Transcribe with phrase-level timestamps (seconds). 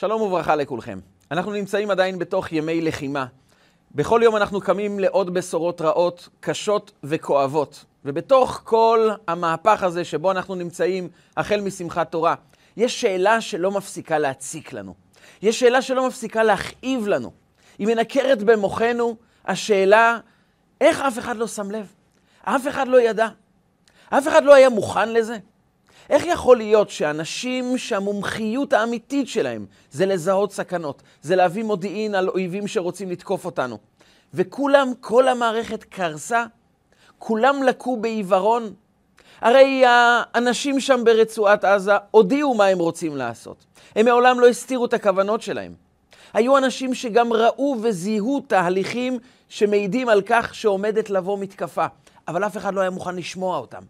[0.00, 0.98] שלום וברכה לכולכם.
[1.30, 3.26] אנחנו נמצאים עדיין בתוך ימי לחימה.
[3.94, 7.84] בכל יום אנחנו קמים לעוד בשורות רעות, קשות וכואבות.
[8.04, 12.34] ובתוך כל המהפך הזה שבו אנחנו נמצאים, החל משמחת תורה,
[12.76, 14.94] יש שאלה שלא מפסיקה להציק לנו.
[15.42, 17.32] יש שאלה שלא מפסיקה להכאיב לנו.
[17.78, 20.18] היא מנקרת במוחנו, השאלה,
[20.80, 21.92] איך אף אחד לא שם לב?
[22.42, 23.28] אף אחד לא ידע.
[24.10, 25.38] אף אחד לא היה מוכן לזה.
[26.10, 32.68] איך יכול להיות שאנשים שהמומחיות האמיתית שלהם זה לזהות סכנות, זה להביא מודיעין על אויבים
[32.68, 33.78] שרוצים לתקוף אותנו,
[34.34, 36.44] וכולם, כל המערכת קרסה?
[37.18, 38.74] כולם לקו בעיוורון?
[39.40, 43.64] הרי האנשים שם ברצועת עזה הודיעו מה הם רוצים לעשות.
[43.96, 45.74] הם מעולם לא הסתירו את הכוונות שלהם.
[46.32, 49.18] היו אנשים שגם ראו וזיהו תהליכים
[49.48, 51.86] שמעידים על כך שעומדת לבוא מתקפה,
[52.28, 53.82] אבל אף אחד לא היה מוכן לשמוע אותם.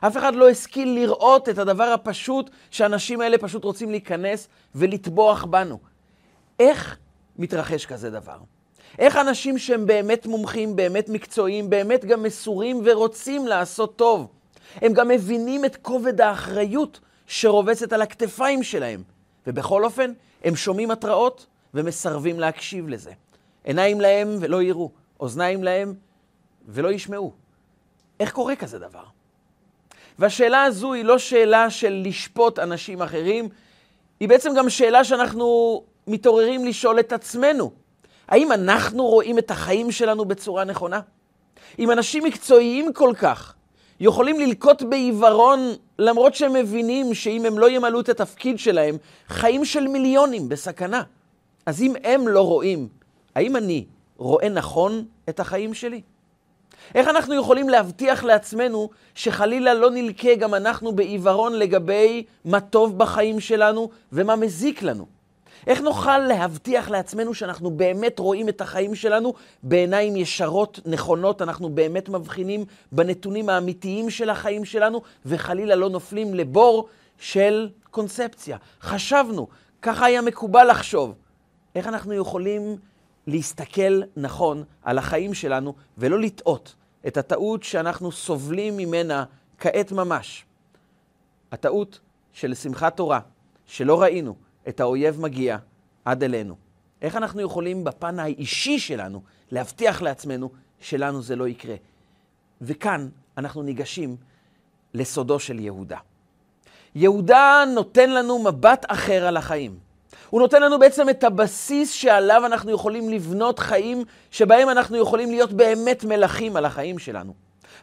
[0.00, 5.78] אף אחד לא השכיל לראות את הדבר הפשוט שהאנשים האלה פשוט רוצים להיכנס ולטבוח בנו.
[6.60, 6.98] איך
[7.38, 8.38] מתרחש כזה דבר?
[8.98, 14.28] איך אנשים שהם באמת מומחים, באמת מקצועיים, באמת גם מסורים ורוצים לעשות טוב,
[14.74, 19.02] הם גם מבינים את כובד האחריות שרובצת על הכתפיים שלהם,
[19.46, 20.12] ובכל אופן,
[20.44, 23.12] הם שומעים התראות ומסרבים להקשיב לזה.
[23.64, 25.94] עיניים להם ולא יראו, אוזניים להם
[26.68, 27.32] ולא ישמעו.
[28.20, 29.04] איך קורה כזה דבר?
[30.18, 33.48] והשאלה הזו היא לא שאלה של לשפוט אנשים אחרים,
[34.20, 37.70] היא בעצם גם שאלה שאנחנו מתעוררים לשאול את עצמנו.
[38.28, 41.00] האם אנחנו רואים את החיים שלנו בצורה נכונה?
[41.78, 43.54] אם אנשים מקצועיים כל כך
[44.00, 45.60] יכולים ללקוט בעיוורון,
[45.98, 48.96] למרות שהם מבינים שאם הם לא ימלאו את התפקיד שלהם,
[49.28, 51.02] חיים של מיליונים בסכנה.
[51.66, 52.88] אז אם הם לא רואים,
[53.34, 53.84] האם אני
[54.16, 56.00] רואה נכון את החיים שלי?
[56.94, 63.40] איך אנחנו יכולים להבטיח לעצמנו שחלילה לא נלקה גם אנחנו בעיוורון לגבי מה טוב בחיים
[63.40, 65.06] שלנו ומה מזיק לנו?
[65.66, 72.08] איך נוכל להבטיח לעצמנו שאנחנו באמת רואים את החיים שלנו בעיניים ישרות, נכונות, אנחנו באמת
[72.08, 78.56] מבחינים בנתונים האמיתיים של החיים שלנו, וחלילה לא נופלים לבור של קונספציה.
[78.80, 79.46] חשבנו,
[79.82, 81.14] ככה היה מקובל לחשוב.
[81.74, 82.76] איך אנחנו יכולים
[83.26, 86.74] להסתכל נכון על החיים שלנו ולא לטעות
[87.06, 89.24] את הטעות שאנחנו סובלים ממנה
[89.58, 90.44] כעת ממש.
[91.52, 92.00] הטעות
[92.32, 93.20] של שמחת תורה,
[93.66, 94.36] שלא ראינו
[94.68, 95.58] את האויב מגיע
[96.04, 96.56] עד אלינו.
[97.02, 100.50] איך אנחנו יכולים בפן האישי שלנו להבטיח לעצמנו
[100.80, 101.74] שלנו זה לא יקרה?
[102.60, 103.08] וכאן
[103.38, 104.16] אנחנו ניגשים
[104.94, 105.98] לסודו של יהודה.
[106.94, 109.78] יהודה נותן לנו מבט אחר על החיים.
[110.30, 115.52] הוא נותן לנו בעצם את הבסיס שעליו אנחנו יכולים לבנות חיים שבהם אנחנו יכולים להיות
[115.52, 117.32] באמת מלכים על החיים שלנו.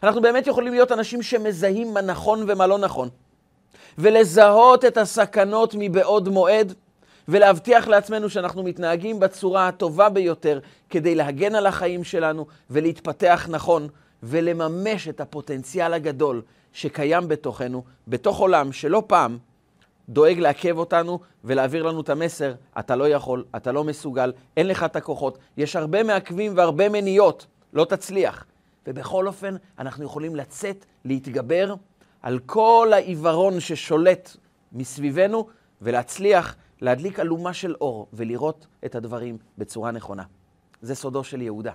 [0.02, 3.08] אנחנו באמת יכולים להיות אנשים שמזהים מה נכון ומה לא נכון,
[3.98, 6.74] ולזהות את הסכנות מבעוד מועד,
[7.28, 10.58] ולהבטיח לעצמנו שאנחנו מתנהגים בצורה הטובה ביותר
[10.90, 13.88] כדי להגן על החיים שלנו ולהתפתח נכון
[14.22, 19.38] ולממש את הפוטנציאל הגדול שקיים בתוכנו, בתוך עולם שלא פעם
[20.08, 24.84] דואג לעכב אותנו ולהעביר לנו את המסר, אתה לא יכול, אתה לא מסוגל, אין לך
[24.84, 28.46] את הכוחות, יש הרבה מעכבים והרבה מניות, לא תצליח.
[28.86, 31.74] ובכל אופן, אנחנו יכולים לצאת, להתגבר
[32.22, 34.36] על כל העיוורון ששולט
[34.72, 35.46] מסביבנו,
[35.82, 40.22] ולהצליח להדליק אלומה של אור ולראות את הדברים בצורה נכונה.
[40.82, 41.72] זה סודו של יהודה.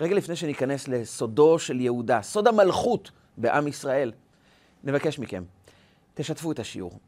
[0.00, 4.12] רגע לפני שניכנס לסודו של יהודה, סוד המלכות בעם ישראל,
[4.84, 5.44] נבקש מכם,
[6.14, 6.98] תשתפו את השיעור.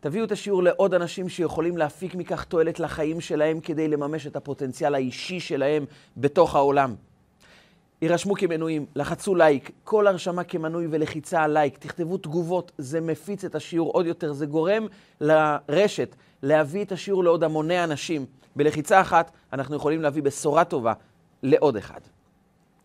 [0.00, 4.94] תביאו את השיעור לעוד אנשים שיכולים להפיק מכך תועלת לחיים שלהם כדי לממש את הפוטנציאל
[4.94, 5.84] האישי שלהם
[6.16, 6.94] בתוך העולם.
[8.02, 13.54] יירשמו כמנויים, לחצו לייק, כל הרשמה כמנוי ולחיצה על לייק, תכתבו תגובות, זה מפיץ את
[13.54, 14.86] השיעור עוד יותר, זה גורם
[15.20, 18.26] לרשת להביא את השיעור לעוד המוני אנשים.
[18.56, 20.92] בלחיצה אחת אנחנו יכולים להביא בשורה טובה
[21.42, 22.00] לעוד אחד.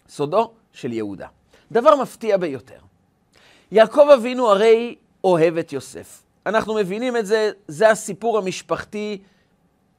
[0.09, 1.27] סודו של יהודה.
[1.71, 2.79] דבר מפתיע ביותר.
[3.71, 6.23] יעקב אבינו הרי אוהב את יוסף.
[6.45, 9.21] אנחנו מבינים את זה, זה הסיפור המשפחתי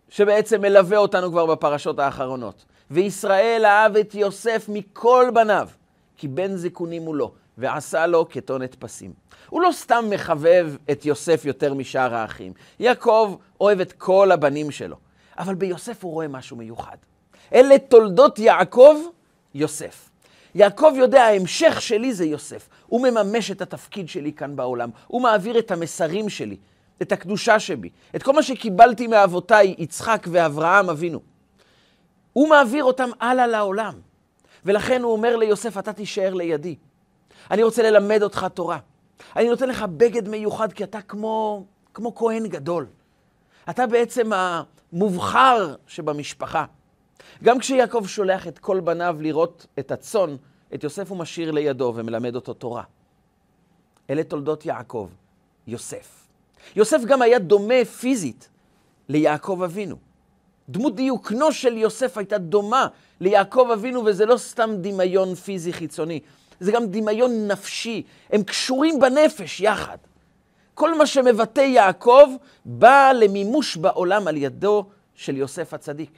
[0.08, 2.64] שבעצם מלווה אותנו כבר בפרשות האחרונות.
[2.90, 5.68] וישראל אהב את יוסף מכל בניו,
[6.16, 9.12] כי בן זיכונים הוא לו, ועשה לו כתונת פסים.
[9.48, 12.52] הוא לא סתם מחבב את יוסף יותר משאר האחים.
[12.80, 14.96] יעקב אוהב את כל הבנים שלו,
[15.38, 16.96] אבל ביוסף הוא רואה משהו מיוחד.
[17.54, 18.96] אלה תולדות יעקב,
[19.54, 20.08] יוסף.
[20.54, 22.68] יעקב יודע, ההמשך שלי זה יוסף.
[22.92, 24.90] הוא מממש את התפקיד שלי כאן בעולם.
[25.06, 26.56] הוא מעביר את המסרים שלי,
[27.02, 31.20] את הקדושה שבי, את כל מה שקיבלתי מאבותיי, יצחק ואברהם אבינו.
[32.32, 33.94] הוא מעביר אותם הלאה לעולם.
[34.64, 36.76] ולכן הוא אומר ליוסף, אתה תישאר לידי.
[37.50, 38.78] אני רוצה ללמד אותך תורה.
[39.36, 42.86] אני נותן לך בגד מיוחד כי אתה כמו, כמו כהן גדול.
[43.70, 46.64] אתה בעצם המובחר שבמשפחה.
[47.44, 50.36] גם כשיעקב שולח את כל בניו לראות את הצאן,
[50.74, 52.82] את יוסף הוא משאיר לידו ומלמד אותו תורה.
[54.10, 55.08] אלה תולדות יעקב,
[55.66, 56.26] יוסף.
[56.76, 58.48] יוסף גם היה דומה פיזית
[59.08, 59.96] ליעקב אבינו.
[60.68, 62.86] דמות דיוקנו של יוסף הייתה דומה
[63.20, 66.20] ליעקב אבינו, וזה לא סתם דמיון פיזי חיצוני,
[66.60, 68.02] זה גם דמיון נפשי.
[68.30, 69.98] הם קשורים בנפש יחד.
[70.74, 72.28] כל מה שמבטא יעקב
[72.64, 76.10] בא למימוש בעולם על ידו של יוסף הצדיק.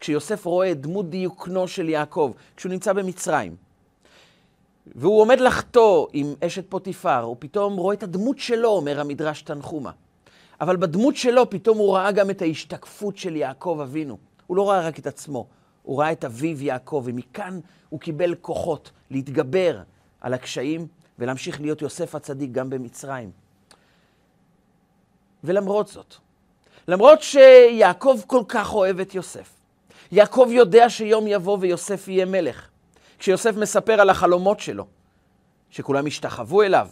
[0.00, 3.56] כשיוסף רואה דמות דיוקנו של יעקב, כשהוא נמצא במצרים,
[4.86, 9.90] והוא עומד לחטוא עם אשת פוטיפר, הוא פתאום רואה את הדמות שלו, אומר המדרש תנחומה.
[10.60, 14.18] אבל בדמות שלו פתאום הוא ראה גם את ההשתקפות של יעקב אבינו.
[14.46, 15.46] הוא לא ראה רק את עצמו,
[15.82, 19.82] הוא ראה את אביו יעקב, ומכאן הוא קיבל כוחות להתגבר
[20.20, 20.86] על הקשיים
[21.18, 23.30] ולהמשיך להיות יוסף הצדיק גם במצרים.
[25.44, 26.14] ולמרות זאת,
[26.88, 29.50] למרות שיעקב כל כך אוהב את יוסף,
[30.12, 32.69] יעקב יודע שיום יבוא ויוסף יהיה מלך.
[33.20, 34.86] כשיוסף מספר על החלומות שלו,
[35.70, 36.88] שכולם השתחוו אליו,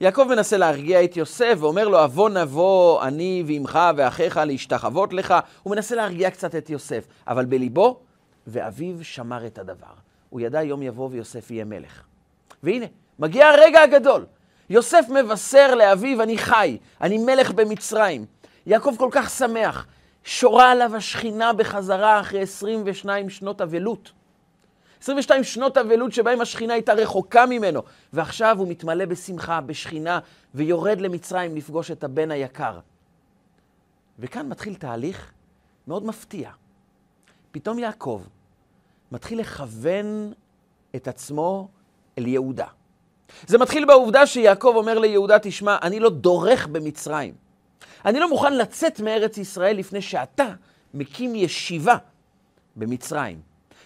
[0.00, 5.34] יעקב מנסה להרגיע את יוסף ואומר לו, אבוא נבוא אני ואמך ואחיך להשתחוות לך.
[5.62, 8.00] הוא מנסה להרגיע קצת את יוסף, אבל בליבו,
[8.46, 9.86] ואביו שמר את הדבר.
[10.30, 12.02] הוא ידע יום יבוא ויוסף יהיה מלך.
[12.62, 12.86] והנה,
[13.18, 14.26] מגיע הרגע הגדול.
[14.70, 18.24] יוסף מבשר לאביו, אני חי, אני מלך במצרים.
[18.66, 19.86] יעקב כל כך שמח.
[20.24, 24.17] שורה עליו השכינה בחזרה אחרי 22 שנות אבלות.
[25.02, 30.18] 22 שנות אבלות שבהם השכינה הייתה רחוקה ממנו, ועכשיו הוא מתמלא בשמחה, בשכינה,
[30.54, 32.78] ויורד למצרים לפגוש את הבן היקר.
[34.18, 35.32] וכאן מתחיל תהליך
[35.88, 36.50] מאוד מפתיע.
[37.50, 38.22] פתאום יעקב
[39.12, 40.32] מתחיל לכוון
[40.96, 41.68] את עצמו
[42.18, 42.66] אל יהודה.
[43.46, 47.34] זה מתחיל בעובדה שיעקב אומר ליהודה, תשמע, אני לא דורך במצרים.
[48.04, 50.46] אני לא מוכן לצאת מארץ ישראל לפני שאתה
[50.94, 51.96] מקים ישיבה
[52.76, 53.40] במצרים.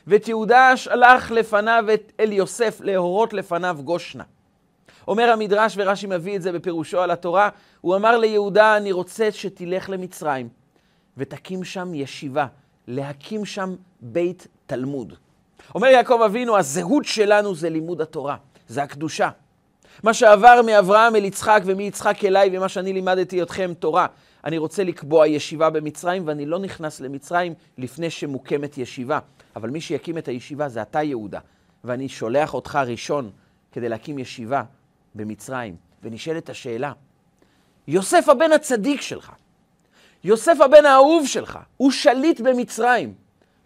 [0.07, 4.25] ואת יהודה שלח לפניו את אל יוסף להורות לפניו גושנה.
[5.09, 7.49] אומר המדרש, ורש"י מביא את זה בפירושו על התורה,
[7.81, 10.49] הוא אמר ליהודה, אני רוצה שתלך למצרים
[11.17, 12.47] ותקים שם ישיבה,
[12.89, 15.15] להקים שם בית תלמוד.
[15.75, 18.37] אומר יעקב אבינו, הזהות שלנו זה לימוד התורה,
[18.69, 19.31] זה הקדושה.
[20.03, 24.07] מה שעבר מאברהם אל יצחק ומיצחק אליי ומה שאני לימדתי אתכם תורה.
[24.45, 29.19] אני רוצה לקבוע ישיבה במצרים ואני לא נכנס למצרים לפני שמוקמת ישיבה.
[29.57, 31.41] אבל מי שיקים את הישיבה זה אתה יהודה,
[31.85, 33.31] ואני שולח אותך ראשון
[33.73, 34.63] כדי להקים ישיבה
[35.15, 35.77] במצרים.
[36.03, 36.93] ונשאלת השאלה,
[37.89, 39.33] יוסף הבן הצדיק שלך,
[40.25, 43.15] יוסף הבן האהוב שלך, הוא שליט במצרים.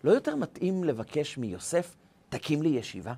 [0.05, 1.95] לא יותר מתאים לבקש מיוסף,
[2.29, 3.13] תקים לי ישיבה?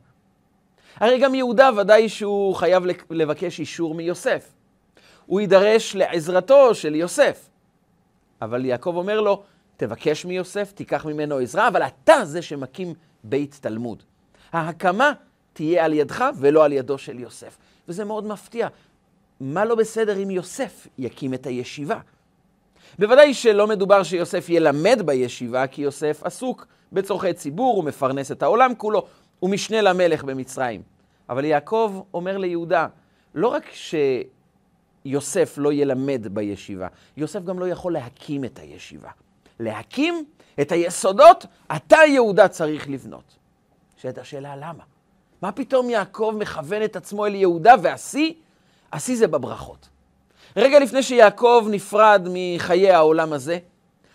[0.97, 4.53] הרי גם יהודה ודאי שהוא חייב לבקש אישור מיוסף.
[5.27, 7.49] הוא יידרש לעזרתו של יוסף.
[8.43, 9.43] אבל יעקב אומר לו,
[9.79, 12.95] תבקש מיוסף, תיקח ממנו עזרה, אבל אתה זה שמקים
[13.25, 14.03] בית תלמוד.
[14.53, 15.13] ההקמה
[15.53, 17.59] תהיה על ידך ולא על ידו של יוסף.
[17.89, 18.69] וזה מאוד מפתיע.
[19.41, 21.99] מה לא בסדר אם יוסף יקים את הישיבה?
[22.99, 28.75] בוודאי שלא מדובר שיוסף ילמד בישיבה, כי יוסף עסוק בצורכי ציבור, הוא מפרנס את העולם
[28.75, 29.07] כולו,
[29.41, 30.83] הוא משנה למלך במצרים.
[31.29, 32.87] אבל יעקב אומר ליהודה,
[33.35, 33.71] לא רק
[35.05, 36.87] שיוסף לא ילמד בישיבה,
[37.17, 39.11] יוסף גם לא יכול להקים את הישיבה.
[39.61, 40.25] להקים
[40.61, 43.37] את היסודות, אתה יהודה צריך לבנות.
[43.97, 44.85] שאת השאלה למה?
[45.43, 48.33] מה פתאום יעקב מכוון את עצמו אל יהודה, והשיא?
[48.93, 49.89] השיא זה בברכות.
[50.57, 53.59] רגע לפני שיעקב נפרד מחיי העולם הזה,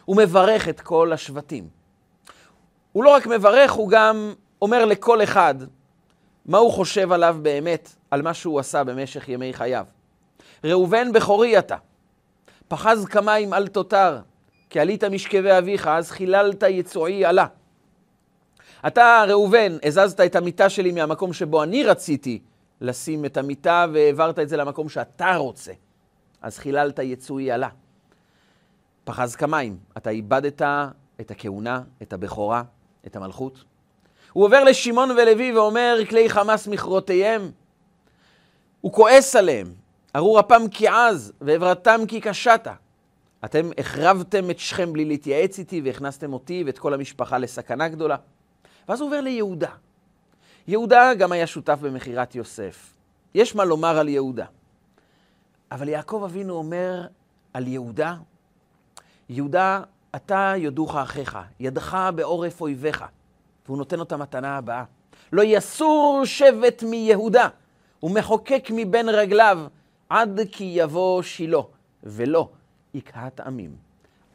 [0.05, 1.67] הוא מברך את כל השבטים.
[2.91, 5.55] הוא לא רק מברך, הוא גם אומר לכל אחד
[6.45, 9.85] מה הוא חושב עליו באמת, על מה שהוא עשה במשך ימי חייו.
[10.63, 11.75] ראובן בכורי אתה,
[12.67, 14.19] פחז כמים אל תותר,
[14.73, 17.45] כי עלית משכבי אביך, אז חיללת יצועי עלה.
[18.87, 22.39] אתה, ראובן, הזזת את המיטה שלי מהמקום שבו אני רציתי
[22.81, 25.71] לשים את המיטה, והעברת את זה למקום שאתה רוצה.
[26.41, 27.69] אז חיללת יצועי עלה.
[29.03, 30.61] פחז כמים, אתה איבדת
[31.21, 32.63] את הכהונה, את הבכורה,
[33.07, 33.63] את המלכות.
[34.33, 37.51] הוא עובר לשמעון ולוי ואומר, כלי חמאס מכרותיהם.
[38.81, 39.73] הוא כועס עליהם,
[40.15, 42.73] ארור אפם כי עז, ועברתם כי קשתה.
[43.45, 48.15] אתם החרבתם את שכם בלי להתייעץ איתי, והכנסתם אותי ואת כל המשפחה לסכנה גדולה.
[48.87, 49.69] ואז הוא עובר ליהודה.
[50.67, 52.93] יהודה גם היה שותף במכירת יוסף.
[53.35, 54.45] יש מה לומר על יהודה.
[55.71, 57.07] אבל יעקב אבינו אומר
[57.53, 58.15] על יהודה,
[59.29, 59.81] יהודה,
[60.15, 63.05] אתה יודוך אחיך, ידך בעורף אויביך.
[63.65, 64.83] והוא נותן לו את המתנה הבאה.
[65.33, 67.47] לא יסור שבט מיהודה,
[68.03, 69.59] ומחוקק מבין רגליו,
[70.09, 71.61] עד כי יבוא שילה,
[72.03, 72.49] ולא
[72.93, 73.75] יקהת עמים.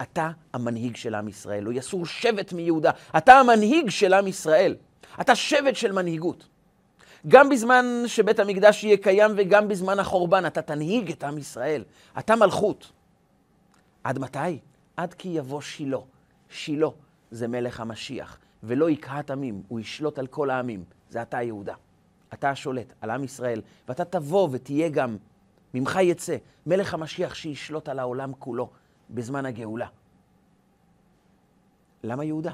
[0.02, 2.90] אתה המנהיג של עם ישראל, לא יסור שבט מיהודה.
[3.16, 4.76] אתה המנהיג של עם ישראל.
[5.20, 6.48] אתה שבט של מנהיגות.
[7.28, 11.84] גם בזמן שבית המקדש יהיה קיים וגם בזמן החורבן, אתה תנהיג את עם ישראל.
[12.18, 12.92] אתה מלכות.
[14.04, 14.58] עד מתי?
[14.96, 15.98] עד כי יבוא שילה.
[16.50, 16.88] שילה
[17.30, 20.84] זה מלך המשיח, ולא יקהת עמים, הוא ישלוט על כל העמים.
[21.10, 21.74] זה אתה יהודה.
[22.32, 25.16] אתה השולט על עם ישראל, ואתה תבוא ותהיה גם,
[25.75, 28.70] ממך יצא, מלך המשיח שישלוט על העולם כולו
[29.10, 29.87] בזמן הגאולה.
[32.04, 32.52] למה יהודה?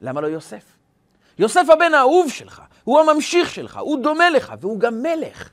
[0.00, 0.76] למה לא יוסף?
[1.38, 5.50] יוסף הבן האהוב שלך, הוא הממשיך שלך, הוא דומה לך, והוא גם מלך.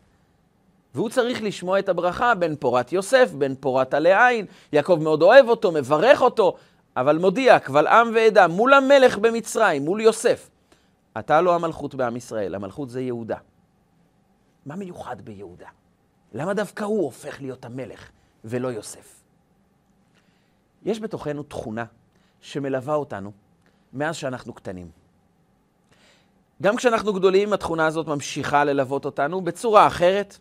[0.96, 4.46] והוא צריך לשמוע את הברכה בן פורת יוסף, בן פורת עלי עין.
[4.74, 6.56] יעקב מאוד אוהב אותו, מברך אותו,
[6.98, 10.50] אבל מודיע, קבל עם ועדה, מול המלך במצרים, מול יוסף.
[11.20, 13.38] אתה לא המלכות בעם ישראל, המלכות זה יהודה.
[14.66, 15.68] מה מיוחד ביהודה?
[16.36, 18.10] למה דווקא הוא הופך להיות המלך
[18.44, 19.22] ולא יוסף?
[20.86, 21.86] יש בתוכנו תכונה
[22.42, 23.32] שמלווה אותנו
[23.94, 24.90] מאז שאנחנו קטנים.
[26.62, 30.38] גם כשאנחנו גדולים, התכונה הזאת ממשיכה ללוות אותנו בצורה אחרת,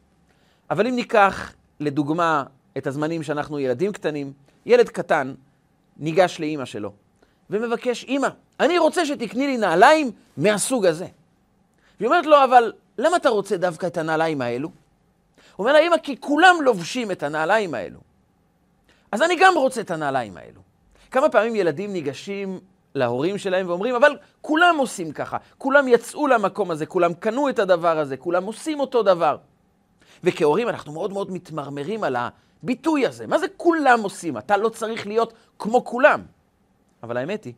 [0.71, 2.45] אבל אם ניקח לדוגמה
[2.79, 4.33] את הזמנים שאנחנו ילדים קטנים,
[4.67, 5.35] ילד קטן
[5.97, 6.93] ניגש לאימא שלו
[7.51, 8.29] ומבקש, אימא,
[8.61, 11.07] אני רוצה שתקני לי נעליים מהסוג הזה.
[12.01, 14.84] והיא אומרת לו, אבל למה אתה רוצה דווקא את הנעליים האלו?
[15.59, 18.01] אומר לה, אימא, כי כולם לובשים את הנעליים האלו.
[19.13, 20.61] אז אני גם רוצה את הנעליים האלו.
[21.11, 22.61] כמה פעמים ילדים ניגשים
[22.95, 27.99] להורים שלהם ואומרים, אבל כולם עושים ככה, כולם יצאו למקום הזה, כולם קנו את הדבר
[27.99, 29.37] הזה, כולם עושים אותו דבר.
[30.25, 33.27] וכהורים אנחנו מאוד מאוד מתמרמרים על הביטוי הזה.
[33.27, 34.39] מה זה כולם עושים?
[34.39, 36.23] אתה לא צריך להיות כמו כולם.
[37.03, 37.55] אבל האמת היא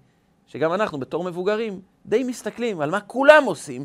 [0.47, 3.85] שגם אנחנו בתור מבוגרים די מסתכלים על מה כולם עושים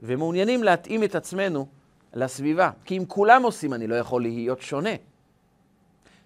[0.00, 1.66] ומעוניינים להתאים את עצמנו
[2.14, 2.70] לסביבה.
[2.84, 4.94] כי אם כולם עושים, אני לא יכול להיות שונה.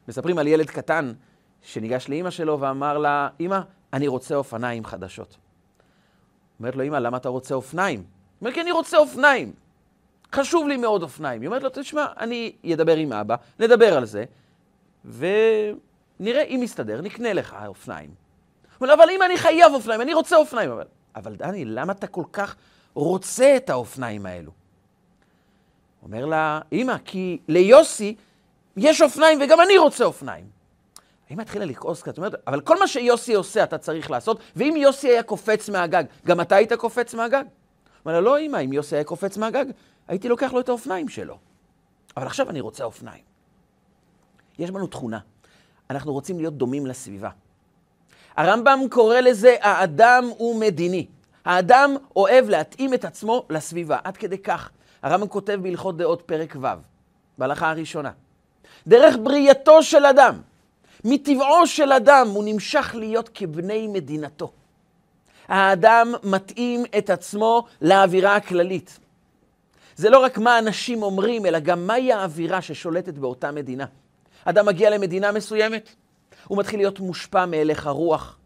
[0.08, 1.12] מספרים על ילד קטן
[1.62, 3.60] שניגש לאימא שלו ואמר לה, אימא,
[3.92, 5.36] אני רוצה אופניים חדשות.
[6.60, 7.98] אומרת לו, אימא, למה אתה רוצה אופניים?
[7.98, 8.06] הוא
[8.40, 9.52] אומר, כי אני רוצה אופניים.
[10.32, 11.40] חשוב לי מאוד אופניים.
[11.40, 14.24] היא אומרת לו, תשמע, אני אדבר עם אבא, נדבר על זה,
[15.04, 18.10] ונראה אם יסתדר, נקנה לך אופניים.
[18.78, 20.70] הוא אומר, אבל אם אני חייב אופניים, אני רוצה אופניים.
[20.70, 20.84] אבל,
[21.16, 22.56] אבל דני, למה אתה כל כך
[22.94, 24.57] רוצה את האופניים האלו?
[26.02, 28.14] אומר לה, אמא, כי ליוסי
[28.76, 30.44] יש אופניים וגם אני רוצה אופניים.
[31.30, 35.08] האמא התחילה לכעוס קצת, אומרת, אבל כל מה שיוסי עושה אתה צריך לעשות, ואם יוסי
[35.08, 37.44] היה קופץ מהגג, גם אתה היית קופץ מהגג?
[38.04, 39.64] אומר לה, לא, אמא, אם יוסי היה קופץ מהגג,
[40.08, 41.38] הייתי לוקח לו את האופניים שלו.
[42.16, 43.22] אבל עכשיו אני רוצה אופניים.
[44.58, 45.18] יש בנו תכונה,
[45.90, 47.30] אנחנו רוצים להיות דומים לסביבה.
[48.36, 51.06] הרמב"ם קורא לזה, האדם הוא מדיני.
[51.44, 54.70] האדם אוהב להתאים את עצמו לסביבה, עד כדי כך.
[55.02, 56.66] הרמב"ם כותב בהלכות דעות פרק ו',
[57.38, 58.10] בהלכה הראשונה.
[58.86, 60.40] דרך בריאתו של אדם,
[61.04, 64.52] מטבעו של אדם, הוא נמשך להיות כבני מדינתו.
[65.48, 68.98] האדם מתאים את עצמו לאווירה הכללית.
[69.96, 73.84] זה לא רק מה אנשים אומרים, אלא גם מהי האווירה ששולטת באותה מדינה.
[74.44, 75.88] אדם מגיע למדינה מסוימת,
[76.46, 78.38] הוא מתחיל להיות מושפע מהלך הרוח,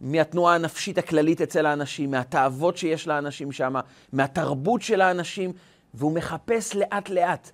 [0.00, 3.74] מהתנועה הנפשית הכללית אצל האנשים, מהתאוות שיש לאנשים שם,
[4.12, 5.52] מהתרבות של האנשים,
[5.94, 7.50] והוא מחפש לאט-לאט.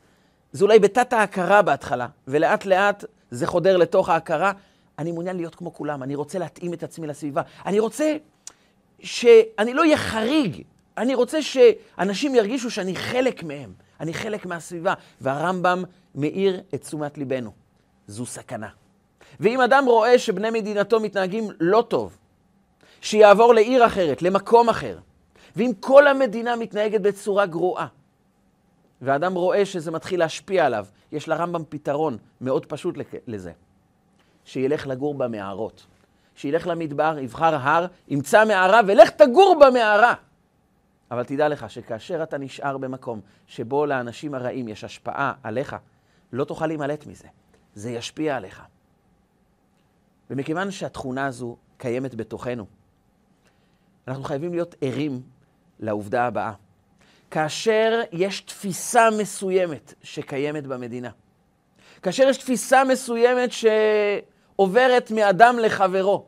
[0.53, 4.53] זה אולי בתת ההכרה בהתחלה, ולאט לאט זה חודר לתוך ההכרה.
[4.99, 7.43] אני מעוניין להיות כמו כולם, אני רוצה להתאים את עצמי לסביבה.
[7.67, 8.17] אני רוצה
[9.01, 10.63] שאני לא אהיה חריג,
[10.99, 14.95] אני רוצה שאנשים ירגישו שאני חלק מהם, אני חלק מהסביבה.
[15.21, 17.51] והרמב"ם מאיר את תשומת ליבנו.
[18.07, 18.69] זו סכנה.
[19.41, 22.17] ואם אדם רואה שבני מדינתו מתנהגים לא טוב,
[23.01, 24.99] שיעבור לעיר אחרת, למקום אחר,
[25.57, 27.87] ואם כל המדינה מתנהגת בצורה גרועה,
[29.03, 32.95] ואדם רואה שזה מתחיל להשפיע עליו, יש לרמב"ם פתרון מאוד פשוט
[33.27, 33.53] לזה.
[34.45, 35.87] שילך לגור במערות.
[36.35, 40.15] שילך למדבר, יבחר הר, ימצא מערה ולך תגור במערה.
[41.11, 45.77] אבל תדע לך שכאשר אתה נשאר במקום שבו לאנשים הרעים יש השפעה עליך,
[46.33, 47.29] לא תוכל להימלט מזה.
[47.75, 48.63] זה ישפיע עליך.
[50.31, 52.67] ומכיוון שהתכונה הזו קיימת בתוכנו,
[54.09, 55.23] אנחנו חייבים להיות ערים
[55.81, 56.53] לעובדה הבאה.
[57.31, 61.11] כאשר יש תפיסה מסוימת שקיימת במדינה,
[62.03, 66.25] כאשר יש תפיסה מסוימת שעוברת מאדם לחברו,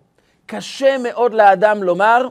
[0.47, 2.29] קשה מאוד לאדם לומר,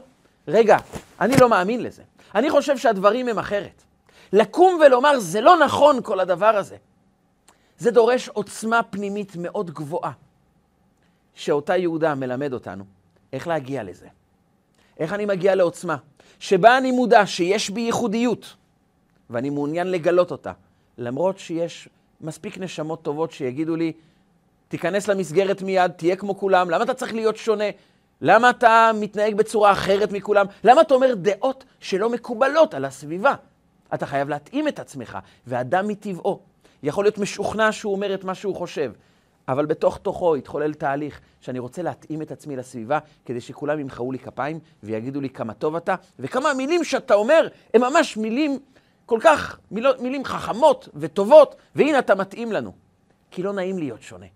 [0.48, 0.76] רגע,
[1.20, 2.02] אני לא מאמין לזה.
[2.34, 3.82] אני חושב שהדברים הם אחרת.
[4.32, 6.76] לקום ולומר, זה לא נכון כל הדבר הזה.
[7.78, 10.12] זה דורש עוצמה פנימית מאוד גבוהה,
[11.34, 12.84] שאותה יהודה מלמד אותנו
[13.32, 14.06] איך להגיע לזה.
[14.98, 15.96] איך אני מגיע לעוצמה,
[16.38, 18.56] שבה אני מודע שיש בי ייחודיות,
[19.30, 20.52] ואני מעוניין לגלות אותה,
[20.98, 21.88] למרות שיש
[22.20, 23.92] מספיק נשמות טובות שיגידו לי,
[24.68, 27.64] תיכנס למסגרת מיד, תהיה כמו כולם, למה אתה צריך להיות שונה?
[28.20, 30.46] למה אתה מתנהג בצורה אחרת מכולם?
[30.64, 33.34] למה אתה אומר דעות שלא מקובלות על הסביבה?
[33.94, 36.40] אתה חייב להתאים את עצמך, ואדם מטבעו
[36.82, 38.92] יכול להיות משוכנע שהוא אומר את מה שהוא חושב,
[39.48, 44.18] אבל בתוך תוכו התחולל תהליך שאני רוצה להתאים את עצמי לסביבה, כדי שכולם ימחאו לי
[44.18, 48.58] כפיים ויגידו לי כמה טוב אתה, וכמה המילים שאתה אומר הם ממש מילים
[49.10, 52.72] כל כך, מילות, מילים חכמות וטובות, והנה אתה מתאים לנו.
[53.30, 54.26] כי לא נעים להיות שונה.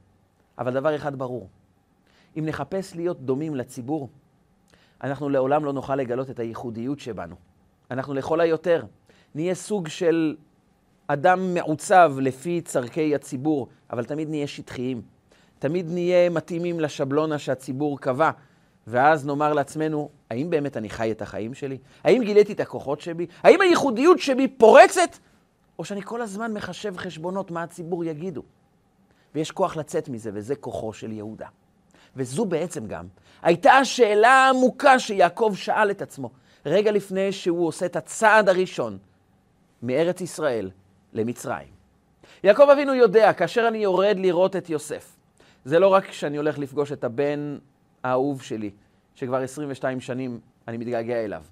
[0.58, 1.48] אבל דבר אחד ברור,
[2.38, 4.08] אם נחפש להיות דומים לציבור,
[5.02, 7.36] אנחנו לעולם לא נוכל לגלות את הייחודיות שבנו.
[7.90, 8.82] אנחנו לכל היותר
[9.34, 10.36] נהיה סוג של
[11.06, 15.02] אדם מעוצב לפי צורכי הציבור, אבל תמיד נהיה שטחיים.
[15.58, 18.30] תמיד נהיה מתאימים לשבלונה שהציבור קבע,
[18.86, 21.78] ואז נאמר לעצמנו, האם באמת אני חי את החיים שלי?
[22.04, 23.26] האם גיליתי את הכוחות שבי?
[23.42, 25.18] האם הייחודיות שבי פורצת?
[25.78, 28.42] או שאני כל הזמן מחשב חשבונות מה הציבור יגידו?
[29.34, 31.46] ויש כוח לצאת מזה, וזה כוחו של יהודה.
[32.16, 33.06] וזו בעצם גם
[33.42, 36.30] הייתה השאלה העמוקה שיעקב שאל את עצמו,
[36.66, 38.98] רגע לפני שהוא עושה את הצעד הראשון
[39.82, 40.70] מארץ ישראל
[41.12, 41.68] למצרים.
[42.44, 45.16] יעקב אבינו יודע, כאשר אני יורד לראות את יוסף,
[45.64, 47.58] זה לא רק שאני הולך לפגוש את הבן
[48.04, 48.70] האהוב שלי,
[49.14, 51.42] שכבר 22 שנים אני מתגעגע אליו.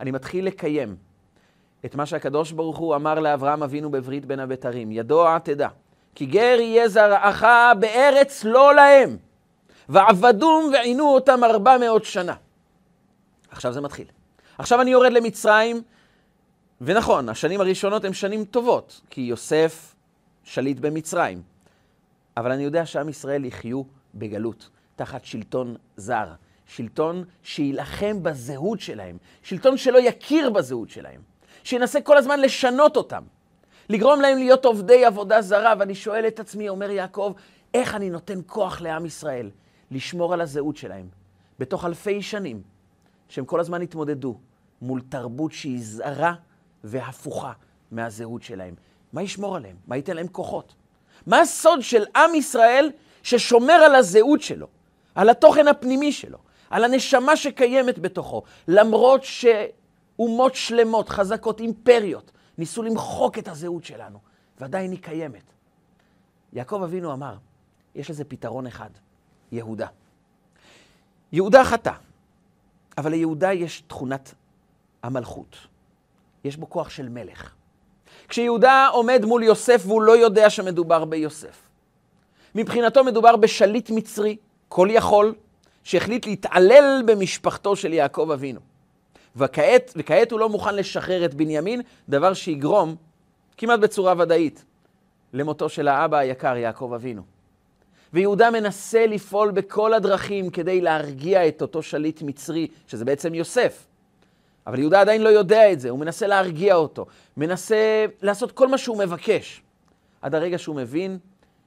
[0.00, 0.96] אני מתחיל לקיים
[1.84, 5.68] את מה שהקדוש ברוך הוא אמר לאברהם אבינו בברית בין הבתרים, ידוע תדע,
[6.14, 7.44] כי גר יהיה זרעך
[7.80, 9.16] בארץ לא להם,
[9.88, 12.34] ועבדום ועינו אותם ארבע מאות שנה.
[13.50, 14.06] עכשיו זה מתחיל.
[14.58, 15.82] עכשיו אני יורד למצרים,
[16.80, 19.94] ונכון, השנים הראשונות הן שנים טובות, כי יוסף
[20.44, 21.42] שליט במצרים.
[22.36, 23.82] אבל אני יודע שעם ישראל יחיו
[24.14, 26.28] בגלות, תחת שלטון זר.
[26.66, 31.20] שלטון שיילחם בזהות שלהם, שלטון שלא יכיר בזהות שלהם,
[31.64, 33.22] שינסה כל הזמן לשנות אותם,
[33.88, 35.74] לגרום להם להיות עובדי עבודה זרה.
[35.78, 37.32] ואני שואל את עצמי, אומר יעקב,
[37.74, 39.50] איך אני נותן כוח לעם ישראל
[39.90, 41.08] לשמור על הזהות שלהם
[41.58, 42.62] בתוך אלפי שנים
[43.28, 44.38] שהם כל הזמן התמודדו
[44.82, 46.34] מול תרבות שהיא זרה
[46.84, 47.52] והפוכה
[47.90, 48.74] מהזהות שלהם.
[49.12, 49.76] מה ישמור עליהם?
[49.86, 50.74] מה ייתן להם כוחות?
[51.26, 52.90] מה הסוד של עם ישראל
[53.22, 54.66] ששומר על הזהות שלו,
[55.14, 56.38] על התוכן הפנימי שלו,
[56.70, 64.18] על הנשמה שקיימת בתוכו, למרות שאומות שלמות, חזקות, אימפריות, ניסו למחוק את הזהות שלנו,
[64.60, 65.42] ועדיין היא קיימת.
[66.52, 67.36] יעקב אבינו אמר,
[67.94, 68.90] יש לזה פתרון אחד,
[69.52, 69.86] יהודה.
[71.32, 71.92] יהודה חטא,
[72.98, 74.34] אבל ליהודה יש תכונת
[75.02, 75.56] המלכות.
[76.44, 77.54] יש בו כוח של מלך.
[78.28, 81.68] כשיהודה עומד מול יוסף והוא לא יודע שמדובר ביוסף,
[82.54, 84.36] מבחינתו מדובר בשליט מצרי,
[84.74, 85.34] כל יכול,
[85.84, 88.60] שהחליט להתעלל במשפחתו של יעקב אבינו.
[89.36, 92.96] וכעת, וכעת הוא לא מוכן לשחרר את בנימין, דבר שיגרום,
[93.56, 94.64] כמעט בצורה ודאית,
[95.32, 97.22] למותו של האבא היקר, יעקב אבינו.
[98.12, 103.86] ויהודה מנסה לפעול בכל הדרכים כדי להרגיע את אותו שליט מצרי, שזה בעצם יוסף.
[104.66, 107.06] אבל יהודה עדיין לא יודע את זה, הוא מנסה להרגיע אותו,
[107.36, 109.62] מנסה לעשות כל מה שהוא מבקש,
[110.22, 111.18] עד הרגע שהוא מבין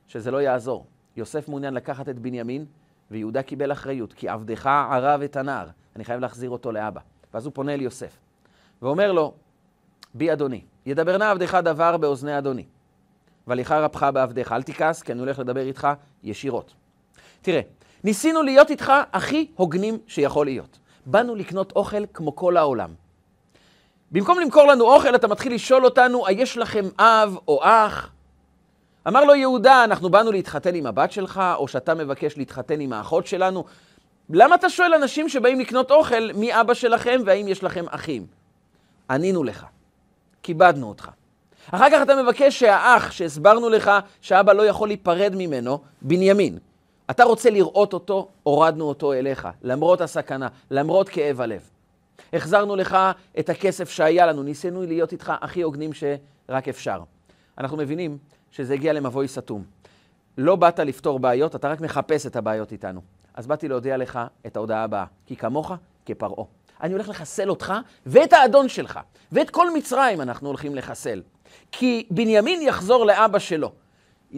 [0.08, 0.86] שזה לא יעזור.
[1.18, 2.66] יוסף מעוניין לקחת את בנימין,
[3.12, 7.02] ויהודה קיבל אחריות, כי עבדך ערב את הנער, אני חייב להחזיר אותו לאבא.
[7.34, 8.18] ואז הוא פונה אל יוסף,
[8.82, 9.34] ואומר לו,
[10.14, 12.66] בי אדוני, ידבר נא עבדך דבר באוזני אדוני,
[13.48, 15.88] והליכה רבך בעבדך, אל תכעס, כי אני הולך לדבר איתך
[16.24, 16.74] ישירות.
[17.42, 17.62] תראה,
[18.04, 20.80] ניסינו להיות איתך הכי הוגנים שיכול להיות.
[21.06, 22.90] באנו לקנות אוכל כמו כל העולם.
[24.12, 28.12] במקום למכור לנו אוכל, אתה מתחיל לשאול אותנו, היש לכם אב או אח?
[29.08, 33.28] אמר לו יהודה, אנחנו באנו להתחתן עם הבת שלך, או שאתה מבקש להתחתן עם האחות
[33.28, 33.66] שלנו.
[34.30, 38.26] למה אתה שואל אנשים שבאים לקנות אוכל מי אבא שלכם והאם יש לכם אחים?
[39.10, 39.66] ענינו לך,
[40.44, 41.10] כיבדנו אותך.
[41.72, 43.92] אחר כך אתה מבקש שהאח שהסברנו לך
[44.22, 46.58] שאבא לא יכול להיפרד ממנו, בנימין,
[47.12, 51.70] אתה רוצה לראות אותו, הורדנו אותו אליך, למרות הסכנה, למרות כאב הלב.
[52.34, 52.98] החזרנו לך
[53.40, 57.00] את הכסף שהיה לנו, ניסינו להיות איתך הכי הוגנים שרק אפשר.
[57.58, 58.18] אנחנו מבינים
[58.52, 59.64] שזה הגיע למבוי סתום.
[60.38, 63.02] לא באת לפתור בעיות, אתה רק מחפש את הבעיות איתנו.
[63.34, 65.72] אז באתי להודיע לך את ההודעה הבאה, כי כמוך
[66.06, 66.46] כפרעה.
[66.82, 67.74] אני הולך לחסל אותך
[68.06, 69.00] ואת האדון שלך,
[69.32, 71.22] ואת כל מצרים אנחנו הולכים לחסל.
[71.72, 73.72] כי בנימין יחזור לאבא שלו.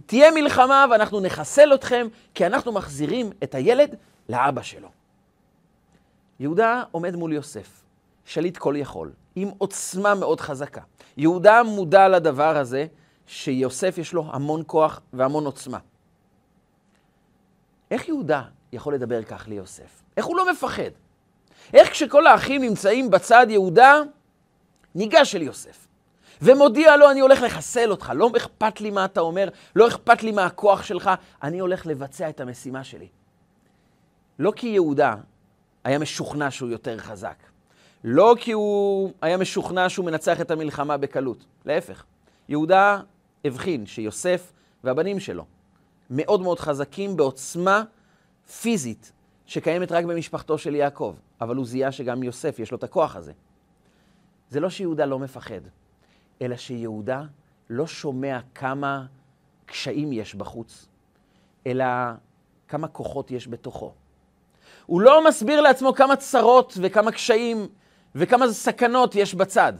[0.05, 3.95] תהיה מלחמה ואנחנו נחסל אתכם, כי אנחנו מחזירים את הילד
[4.29, 4.89] לאבא שלו.
[6.39, 7.81] יהודה עומד מול יוסף,
[8.25, 10.81] שליט כל יכול, עם עוצמה מאוד חזקה.
[11.17, 12.85] יהודה מודע לדבר הזה,
[13.29, 15.77] שיוסף יש לו המון כוח והמון עוצמה.
[17.91, 20.01] איך יהודה יכול לדבר כך ליוסף?
[20.17, 20.91] איך הוא לא מפחד?
[21.73, 24.01] איך כשכל האחים נמצאים בצד יהודה,
[24.95, 25.87] ניגש אל יוסף,
[26.41, 30.31] ומודיע לו, אני הולך לחסל אותך, לא אכפת לי מה אתה אומר, לא אכפת לי
[30.31, 31.09] מה הכוח שלך,
[31.43, 33.07] אני הולך לבצע את המשימה שלי.
[34.39, 35.15] לא כי יהודה
[35.83, 37.37] היה משוכנע שהוא יותר חזק,
[38.03, 42.03] לא כי הוא היה משוכנע שהוא מנצח את המלחמה בקלות, להפך.
[42.49, 42.99] יהודה
[43.45, 45.45] הבחין שיוסף והבנים שלו
[46.09, 47.83] מאוד מאוד חזקים בעוצמה
[48.61, 49.11] פיזית
[49.45, 53.31] שקיימת רק במשפחתו של יעקב, אבל הוא זיהה שגם יוסף יש לו את הכוח הזה.
[54.49, 55.61] זה לא שיהודה לא מפחד,
[56.41, 57.23] אלא שיהודה
[57.69, 59.05] לא שומע כמה
[59.65, 60.87] קשיים יש בחוץ,
[61.67, 61.85] אלא
[62.67, 63.93] כמה כוחות יש בתוכו.
[64.85, 67.67] הוא לא מסביר לעצמו כמה צרות וכמה קשיים
[68.15, 69.73] וכמה סכנות יש בצד,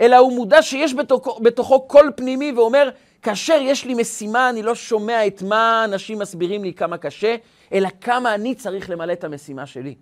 [0.00, 2.90] אלא הוא מודע שיש בתוכו, בתוכו קול פנימי ואומר,
[3.22, 7.36] כאשר יש לי משימה, אני לא שומע את מה אנשים מסבירים לי כמה קשה,
[7.72, 9.94] אלא כמה אני צריך למלא את המשימה שלי.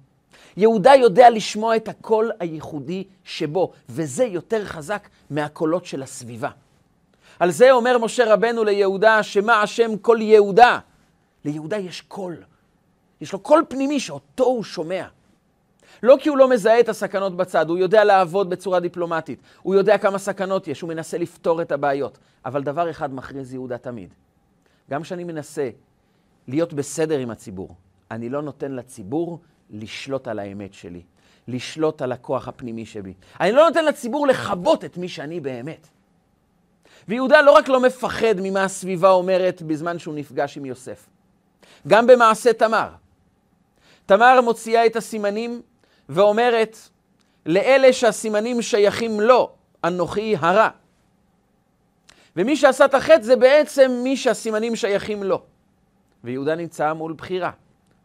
[0.56, 6.50] יהודה יודע לשמוע את הקול הייחודי שבו, וזה יותר חזק מהקולות של הסביבה.
[7.38, 10.78] על זה אומר משה רבנו ליהודה, שמע השם קול יהודה?
[11.44, 12.36] ליהודה יש קול.
[13.20, 15.04] יש לו קול פנימי שאותו הוא שומע.
[16.02, 19.98] לא כי הוא לא מזהה את הסכנות בצד, הוא יודע לעבוד בצורה דיפלומטית, הוא יודע
[19.98, 22.18] כמה סכנות יש, הוא מנסה לפתור את הבעיות.
[22.44, 24.14] אבל דבר אחד מכריז יהודה תמיד,
[24.90, 25.70] גם כשאני מנסה
[26.48, 27.76] להיות בסדר עם הציבור,
[28.10, 31.02] אני לא נותן לציבור לשלוט על האמת שלי,
[31.48, 33.14] לשלוט על הכוח הפנימי שבי.
[33.40, 35.88] אני לא נותן לציבור לכבות את מי שאני באמת.
[37.08, 41.06] ויהודה לא רק לא מפחד ממה הסביבה אומרת בזמן שהוא נפגש עם יוסף,
[41.88, 42.88] גם במעשה תמר.
[44.06, 45.62] תמר מוציאה את הסימנים
[46.08, 46.76] ואומרת,
[47.46, 49.50] לאלה שהסימנים שייכים לו,
[49.84, 50.68] אנוכי הרע.
[52.36, 55.42] ומי שעשה את החטא זה בעצם מי שהסימנים שייכים לו.
[56.24, 57.50] ויהודה נמצא מול בחירה.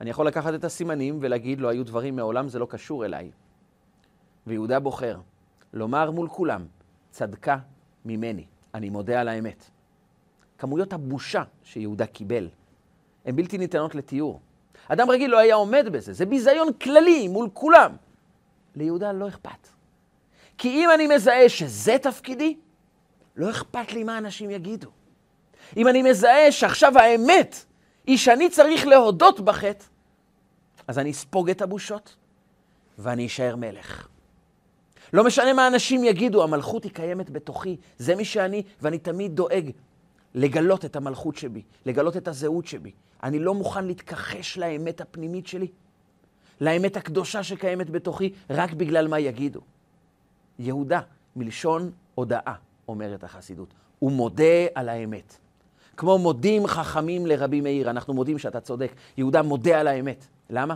[0.02, 3.32] אני יכול לקחת את הסימנים ולהגיד, לא היו דברים מעולם, זה לא קשור אליי.
[4.48, 5.20] ויהודה בוחר
[5.74, 6.66] לומר מול כולם,
[7.12, 7.58] צדקה
[8.06, 9.70] ממני, אני מודה על האמת.
[10.58, 12.50] כמויות הבושה שיהודה קיבל
[13.26, 14.42] הן בלתי ניתנות לתיאור.
[14.88, 17.96] אדם רגיל לא היה עומד בזה, זה ביזיון כללי מול כולם.
[18.76, 19.68] ליהודה לא אכפת.
[20.58, 22.58] כי אם אני מזהה שזה תפקידי,
[23.36, 24.90] לא אכפת לי מה אנשים יגידו.
[25.78, 27.66] אם אני מזהה שעכשיו האמת
[28.08, 29.84] היא שאני צריך להודות בחטא,
[30.88, 32.16] אז אני אספוג את הבושות
[32.98, 34.08] ואני אשאר מלך.
[35.14, 39.72] לא משנה מה אנשים יגידו, המלכות היא קיימת בתוכי, זה מי שאני, ואני תמיד דואג
[40.38, 42.92] לגלות את המלכות שבי, לגלות את הזהות שבי.
[43.24, 45.68] אני לא מוכן להתכחש לאמת הפנימית שלי,
[46.62, 49.60] לאמת הקדושה שקיימת בתוכי, רק בגלל מה יגידו.
[50.60, 51.02] יהודה,
[51.36, 52.54] מלשון הודאה,
[52.88, 53.74] אומרת החסידות.
[54.00, 55.38] הוא מודה על האמת.
[55.98, 58.92] כמו מודים חכמים לרבי מאיר, אנחנו מודים שאתה צודק.
[59.18, 60.28] יהודה מודה על האמת.
[60.50, 60.76] למה?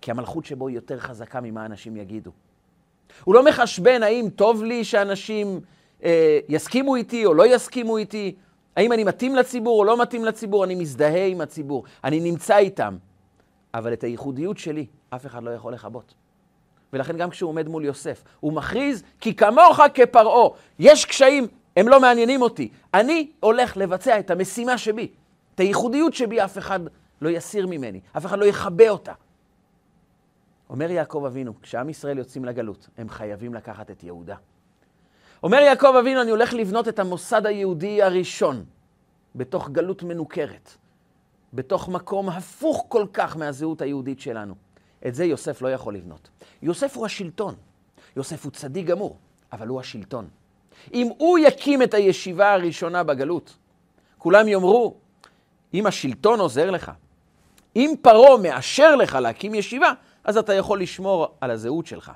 [0.00, 2.30] כי המלכות שבו היא יותר חזקה ממה אנשים יגידו.
[3.24, 5.60] הוא לא מחשבן האם טוב לי שאנשים
[6.04, 8.34] אה, יסכימו איתי או לא יסכימו איתי,
[8.76, 12.96] האם אני מתאים לציבור או לא מתאים לציבור, אני מזדהה עם הציבור, אני נמצא איתם.
[13.74, 16.14] אבל את הייחודיות שלי אף אחד לא יכול לכבות.
[16.92, 22.00] ולכן גם כשהוא עומד מול יוסף, הוא מכריז, כי כמוך כפרעה, יש קשיים, הם לא
[22.00, 22.68] מעניינים אותי.
[22.94, 25.08] אני הולך לבצע את המשימה שבי.
[25.54, 26.80] את הייחודיות שבי אף אחד
[27.20, 29.12] לא יסיר ממני, אף אחד לא יכבה אותה.
[30.70, 34.36] אומר יעקב אבינו, כשעם ישראל יוצאים לגלות, הם חייבים לקחת את יהודה.
[35.42, 38.64] אומר יעקב אבינו, אני הולך לבנות את המוסד היהודי הראשון
[39.34, 40.70] בתוך גלות מנוכרת,
[41.52, 44.54] בתוך מקום הפוך כל כך מהזהות היהודית שלנו.
[45.06, 46.28] את זה יוסף לא יכול לבנות.
[46.62, 47.54] יוסף הוא השלטון.
[48.16, 49.16] יוסף הוא צדיק גמור,
[49.52, 50.28] אבל הוא השלטון.
[50.94, 53.56] אם הוא יקים את הישיבה הראשונה בגלות,
[54.18, 54.94] כולם יאמרו,
[55.74, 56.92] אם השלטון עוזר לך,
[57.76, 59.92] אם פרעה מאשר לך להקים ישיבה,
[60.24, 62.12] אז אתה יכול לשמור על הזהות שלך.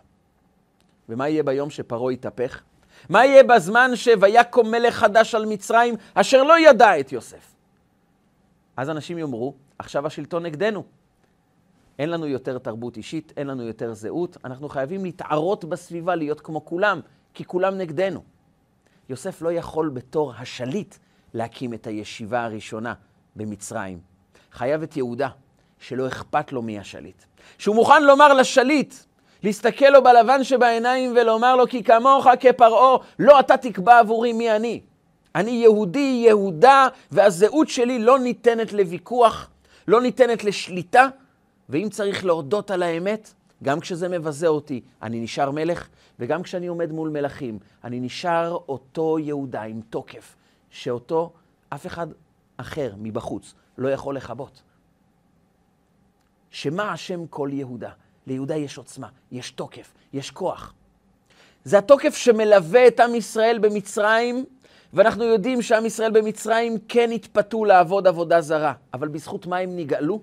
[1.08, 2.62] ומה יהיה ביום שפרעה יתהפך?
[3.08, 7.54] מה יהיה בזמן שויקום מלך חדש על מצרים, אשר לא ידע את יוסף?
[8.76, 10.84] אז אנשים יאמרו, עכשיו השלטון נגדנו.
[11.98, 16.64] אין לנו יותר תרבות אישית, אין לנו יותר זהות, אנחנו חייבים להתערות בסביבה, להיות כמו
[16.64, 17.00] כולם,
[17.34, 18.22] כי כולם נגדנו.
[19.08, 20.94] יוסף לא יכול בתור השליט
[21.34, 22.94] להקים את הישיבה הראשונה
[23.36, 24.00] במצרים.
[24.52, 25.28] חייב את יהודה,
[25.78, 27.22] שלא אכפת לו מי השליט.
[27.58, 28.94] שהוא מוכן לומר לשליט,
[29.42, 34.80] להסתכל לו בלבן שבעיניים ולומר לו, כי כמוך כפרעה, לא אתה תקבע עבורי מי אני.
[35.34, 39.50] אני יהודי, יהודה, והזהות שלי לא ניתנת לוויכוח,
[39.88, 41.08] לא ניתנת לשליטה,
[41.68, 46.92] ואם צריך להודות על האמת, גם כשזה מבזה אותי, אני נשאר מלך, וגם כשאני עומד
[46.92, 50.36] מול מלכים, אני נשאר אותו יהודה עם תוקף,
[50.70, 51.32] שאותו
[51.68, 52.06] אף אחד
[52.56, 54.62] אחר מבחוץ לא יכול לכבות.
[56.50, 57.90] שמה השם כל יהודה?
[58.30, 60.74] ליהודה יש עוצמה, יש תוקף, יש כוח.
[61.64, 64.44] זה התוקף שמלווה את עם ישראל במצרים,
[64.92, 68.72] ואנחנו יודעים שעם ישראל במצרים כן התפתו לעבוד עבודה זרה.
[68.94, 70.20] אבל בזכות מה הם נגאלו?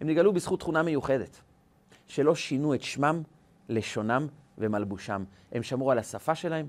[0.00, 1.40] הם נגאלו בזכות תכונה מיוחדת,
[2.06, 3.22] שלא שינו את שמם,
[3.68, 4.26] לשונם
[4.58, 5.24] ומלבושם.
[5.52, 6.68] הם שמרו על השפה שלהם,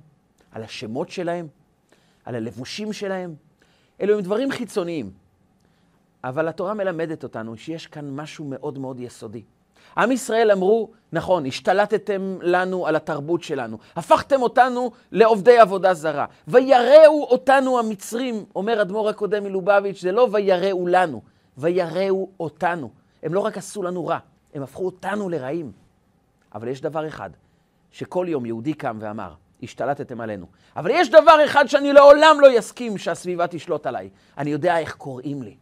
[0.51, 1.47] על השמות שלהם,
[2.25, 3.35] על הלבושים שלהם.
[4.01, 5.11] אלו הם דברים חיצוניים.
[6.23, 9.43] אבל התורה מלמדת אותנו שיש כאן משהו מאוד מאוד יסודי.
[9.97, 16.25] עם ישראל אמרו, נכון, השתלטתם לנו על התרבות שלנו, הפכתם אותנו לעובדי עבודה זרה.
[16.47, 21.21] ויראו אותנו המצרים, אומר אדמו"ר הקודם מלובביץ', זה לא ויראו לנו,
[21.57, 22.89] ויראו אותנו.
[23.23, 24.17] הם לא רק עשו לנו רע,
[24.53, 25.71] הם הפכו אותנו לרעים.
[26.55, 27.29] אבל יש דבר אחד,
[27.91, 30.45] שכל יום יהודי קם ואמר, השתלטתם עלינו.
[30.75, 34.09] אבל יש דבר אחד שאני לעולם לא יסכים שהסביבה תשלוט עליי.
[34.37, 35.55] אני יודע איך קוראים לי.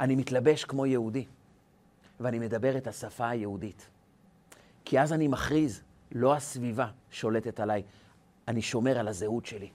[0.00, 1.24] אני מתלבש כמו יהודי,
[2.20, 3.88] ואני מדבר את השפה היהודית.
[4.84, 7.82] כי אז אני מכריז, לא הסביבה שולטת עליי,
[8.48, 9.70] אני שומר על הזהות שלי.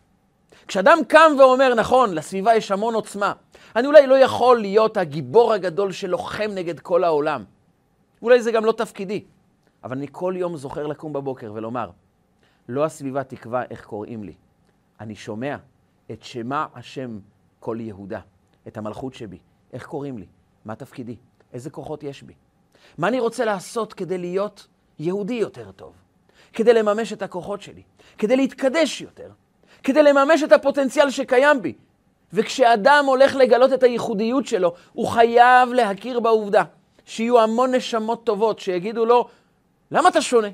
[0.67, 3.34] כשאדם קם ואומר, נכון, לסביבה יש המון עוצמה,
[3.75, 7.43] אני אולי לא יכול להיות הגיבור הגדול שלוחם נגד כל העולם.
[8.21, 9.23] אולי זה גם לא תפקידי,
[9.84, 11.89] אבל אני כל יום זוכר לקום בבוקר ולומר,
[12.69, 14.34] לא הסביבה תקבע איך קוראים לי.
[14.99, 15.55] אני שומע
[16.12, 17.19] את שמע השם
[17.60, 18.19] כל יהודה,
[18.67, 19.39] את המלכות שבי.
[19.73, 20.25] איך קוראים לי?
[20.65, 21.15] מה תפקידי?
[21.56, 22.34] איזה כוחות יש בי?
[22.98, 24.68] מה אני רוצה לעשות כדי להיות
[25.00, 25.94] יהודי יותר טוב?
[26.54, 27.82] כדי לממש את הכוחות שלי,
[28.18, 29.30] כדי להתקדש יותר,
[29.84, 31.74] כדי לממש את הפוטנציאל שקיים בי.
[32.34, 36.63] וכשאדם הולך לגלות את הייחודיות שלו, הוא חייב להכיר בעובדה
[37.06, 39.28] שיהיו המון נשמות טובות שיגידו לו,
[39.91, 40.48] למה אתה שונה?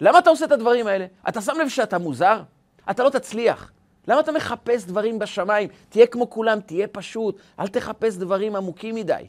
[0.00, 1.06] למה אתה עושה את הדברים האלה?
[1.28, 2.42] אתה שם לב שאתה מוזר?
[2.90, 3.72] אתה לא תצליח.
[4.08, 5.68] למה אתה מחפש דברים בשמיים?
[5.88, 9.26] תהיה כמו כולם, תהיה פשוט, אל תחפש דברים עמוקים מדי.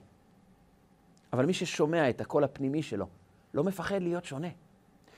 [1.33, 3.07] אבל מי ששומע את הקול הפנימי שלו,
[3.53, 4.47] לא מפחד להיות שונה.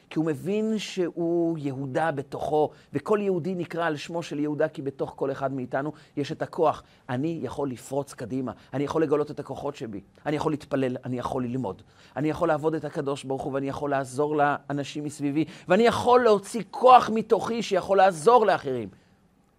[0.09, 5.13] כי הוא מבין שהוא יהודה בתוכו, וכל יהודי נקרא על שמו של יהודה, כי בתוך
[5.15, 6.83] כל אחד מאיתנו יש את הכוח.
[7.09, 11.43] אני יכול לפרוץ קדימה, אני יכול לגלות את הכוחות שבי, אני יכול להתפלל, אני יכול
[11.43, 11.81] ללמוד,
[12.15, 16.63] אני יכול לעבוד את הקדוש ברוך הוא, ואני יכול לעזור לאנשים מסביבי, ואני יכול להוציא
[16.71, 18.89] כוח מתוכי שיכול לעזור לאחרים.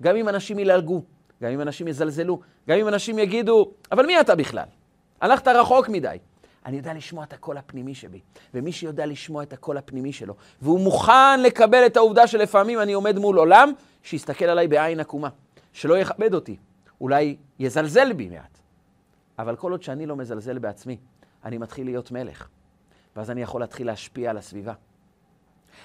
[0.03, 1.03] גם אם אנשים ילעגו,
[1.43, 4.67] גם אם אנשים יזלזלו, גם אם אנשים יגידו, אבל מי אתה בכלל?
[5.21, 6.17] הלכת רחוק מדי.
[6.69, 8.21] אני יודע לשמוע את הקול הפנימי שבי.
[8.55, 13.19] ומי שיודע לשמוע את הקול הפנימי שלו, והוא מוכן לקבל את העובדה שלפעמים אני עומד
[13.19, 15.29] מול עולם, שיסתכל עליי בעין עקומה,
[15.73, 16.57] שלא יכבד אותי,
[17.01, 18.59] אולי יזלזל בי מעט.
[19.39, 20.97] אבל כל עוד שאני לא מזלזל בעצמי,
[21.45, 22.49] אני מתחיל להיות מלך.
[23.17, 24.73] ואז אני יכול להתחיל להשפיע על הסביבה.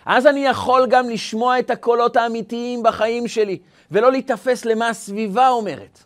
[0.05, 3.59] אז אני יכול גם לשמוע את הקולות האמיתיים בחיים שלי,
[3.91, 6.03] ולא להיתפס למה הסביבה אומרת.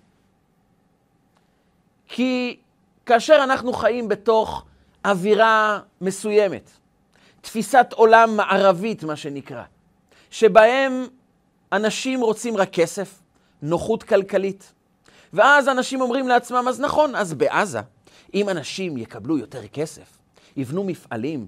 [2.08, 2.60] כי
[3.08, 4.67] כאשר אנחנו חיים בתוך
[5.08, 6.70] אווירה מסוימת,
[7.41, 9.63] תפיסת עולם מערבית, מה שנקרא,
[10.32, 11.08] שבהם
[11.72, 13.20] אנשים רוצים רק כסף,
[13.62, 14.74] נוחות כלכלית,
[15.34, 17.80] ואז אנשים אומרים לעצמם, אז נכון, אז בעזה,
[18.34, 20.17] אם אנשים יקבלו יותר כסף,
[20.58, 21.48] יבנו מפעלים,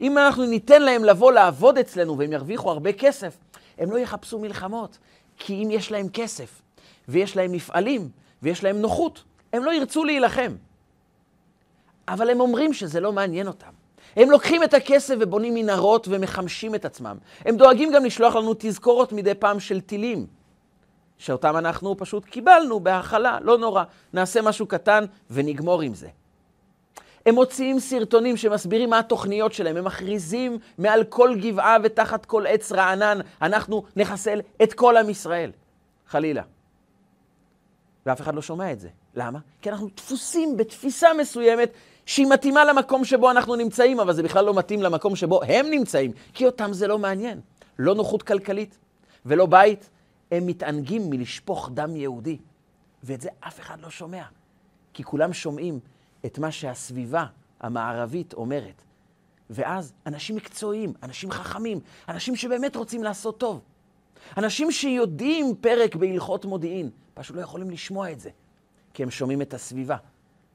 [0.00, 3.36] אם אנחנו ניתן להם לבוא לעבוד אצלנו והם ירוויחו הרבה כסף,
[3.78, 4.98] הם לא יחפשו מלחמות.
[5.36, 6.62] כי אם יש להם כסף,
[7.08, 8.08] ויש להם מפעלים,
[8.42, 10.52] ויש להם נוחות, הם לא ירצו להילחם.
[12.10, 13.70] אבל הם אומרים שזה לא מעניין אותם.
[14.16, 17.16] הם לוקחים את הכסף ובונים מנהרות ומחמשים את עצמם.
[17.44, 20.26] הם דואגים גם לשלוח לנו תזכורות מדי פעם של טילים,
[21.18, 23.84] שאותם אנחנו פשוט קיבלנו בהכלה, לא נורא.
[24.12, 26.08] נעשה משהו קטן ונגמור עם זה.
[27.26, 32.72] הם מוציאים סרטונים שמסבירים מה התוכניות שלהם, הם מכריזים מעל כל גבעה ותחת כל עץ
[32.72, 35.50] רענן, אנחנו נחסל את כל עם ישראל.
[36.06, 36.42] חלילה.
[38.06, 38.88] ואף אחד לא שומע את זה.
[39.14, 39.38] למה?
[39.62, 41.72] כי אנחנו דפוסים בתפיסה מסוימת
[42.06, 46.12] שהיא מתאימה למקום שבו אנחנו נמצאים, אבל זה בכלל לא מתאים למקום שבו הם נמצאים,
[46.34, 47.40] כי אותם זה לא מעניין.
[47.78, 48.78] לא נוחות כלכלית
[49.26, 49.90] ולא בית,
[50.30, 52.38] הם מתענגים מלשפוך דם יהודי.
[53.02, 54.22] ואת זה אף אחד לא שומע,
[54.92, 55.80] כי כולם שומעים
[56.26, 57.24] את מה שהסביבה
[57.60, 58.82] המערבית אומרת.
[59.50, 63.60] ואז אנשים מקצועיים, אנשים חכמים, אנשים שבאמת רוצים לעשות טוב,
[64.36, 68.30] אנשים שיודעים פרק בהלכות מודיעין, פשוט לא יכולים לשמוע את זה,
[68.94, 69.96] כי הם שומעים את הסביבה.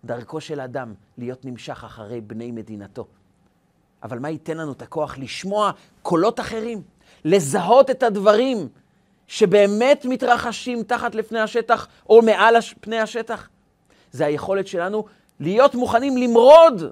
[0.06, 3.08] דרכו של אדם להיות נמשך אחרי בני מדינתו.
[4.04, 6.82] אבל מה ייתן לנו את הכוח לשמוע קולות אחרים,
[7.26, 8.68] לזהות את הדברים
[9.28, 13.50] שבאמת מתרחשים תחת לפני השטח או מעל פני השטח?
[14.12, 15.06] זה היכולת שלנו
[15.40, 16.84] להיות מוכנים למרוד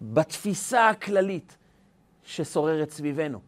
[0.00, 1.56] בתפיסה הכללית
[2.24, 3.40] ששוררת סביבנו.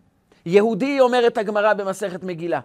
[0.47, 2.61] יהודי, אומרת הגמרא במסכת מגילה,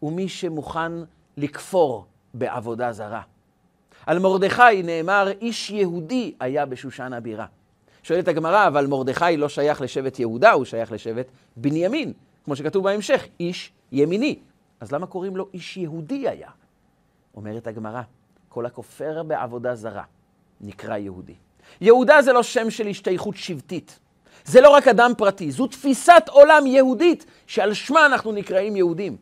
[0.00, 0.92] הוא מי שמוכן
[1.36, 3.22] לכפור בעבודה זרה.
[4.08, 7.46] על מרדכי נאמר, איש יהודי היה בשושן הבירה.
[8.02, 12.12] שואלת הגמרא, אבל מרדכי לא שייך לשבט יהודה, הוא שייך לשבט בנימין.
[12.44, 14.38] כמו שכתוב בהמשך, איש ימיני.
[14.80, 16.48] אז למה קוראים לו איש יהודי היה?
[17.36, 18.02] אומרת הגמרא,
[18.48, 20.04] כל הכופר בעבודה זרה
[20.60, 21.34] נקרא יהודי.
[21.80, 23.98] יהודה זה לא שם של השתייכות שבטית.
[24.44, 29.16] זה לא רק אדם פרטי, זו תפיסת עולם יהודית שעל שמה אנחנו נקראים יהודים.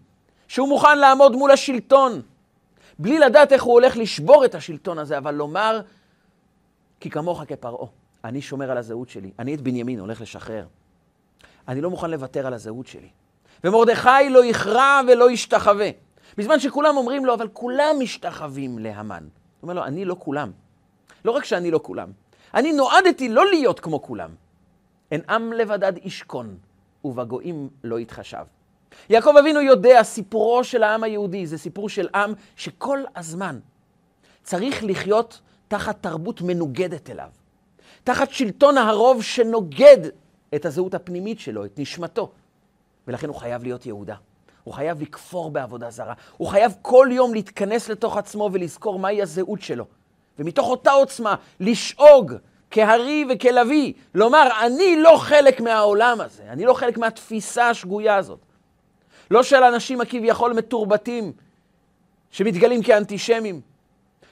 [0.48, 2.22] שהוא מוכן לעמוד מול השלטון,
[2.98, 5.80] בלי לדעת איך הוא הולך לשבור את השלטון הזה, אבל לומר,
[7.00, 7.88] כי כמוך כפרעה,
[8.24, 10.66] אני שומר על הזהות שלי, אני את בנימין הולך לשחרר.
[11.68, 13.08] אני לא מוכן לוותר על הזהות שלי.
[13.64, 15.90] ומרדכי לא יכרע ולא ישתחווה.
[16.38, 19.22] בזמן שכולם אומרים לו, אבל כולם משתחווים להמן.
[19.22, 19.30] הוא
[19.62, 20.50] אומר לו, אני לא כולם.
[21.24, 22.10] לא רק שאני לא כולם,
[22.54, 24.30] אני נועדתי לא להיות כמו כולם.
[25.10, 26.56] אין עם לבדד ישכון,
[27.04, 28.44] ובגויים לא יתחשב.
[29.10, 33.58] יעקב אבינו יודע, סיפורו של העם היהודי זה סיפור של עם שכל הזמן
[34.42, 37.28] צריך לחיות תחת תרבות מנוגדת אליו.
[38.04, 39.98] תחת שלטון הרוב שנוגד
[40.54, 42.30] את הזהות הפנימית שלו, את נשמתו.
[43.08, 44.14] ולכן הוא חייב להיות יהודה.
[44.64, 46.14] הוא חייב לכפור בעבודה זרה.
[46.36, 49.84] הוא חייב כל יום להתכנס לתוך עצמו ולזכור מהי הזהות שלו.
[50.38, 52.34] ומתוך אותה עוצמה לשאוג
[52.70, 58.45] כהרי וכלוי, לומר, אני לא חלק מהעולם הזה, אני לא חלק מהתפיסה השגויה הזאת.
[59.30, 61.32] לא של אנשים הכביכול מתורבתים,
[62.30, 63.60] שמתגלים כאנטישמים,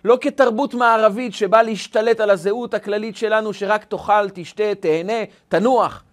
[0.05, 6.05] לא כתרבות מערבית שבאה להשתלט על הזהות הכללית שלנו, שרק תאכל, תשתה, תהנה, תנוח.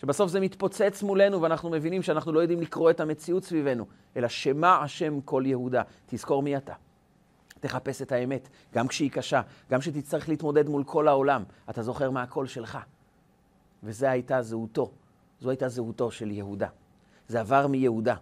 [0.00, 4.78] שבסוף זה מתפוצץ מולנו ואנחנו מבינים שאנחנו לא יודעים לקרוא את המציאות סביבנו, אלא שמע
[4.82, 5.82] השם כל יהודה.
[6.06, 6.72] תזכור מי אתה.
[7.60, 12.22] תחפש את האמת, גם כשהיא קשה, גם כשתצטרך להתמודד מול כל העולם, אתה זוכר מה
[12.22, 12.78] הקול שלך.
[13.82, 14.90] וזו הייתה זהותו,
[15.40, 16.68] זו הייתה זהותו של יהודה.
[17.30, 18.14] זה עבר מיהודה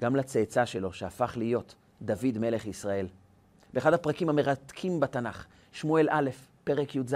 [0.00, 3.06] גם לצאצא שלו, שהפך להיות דוד מלך ישראל.
[3.72, 6.30] באחד הפרקים המרתקים בתנ"ך, שמואל א',
[6.64, 7.14] פרק י"ז,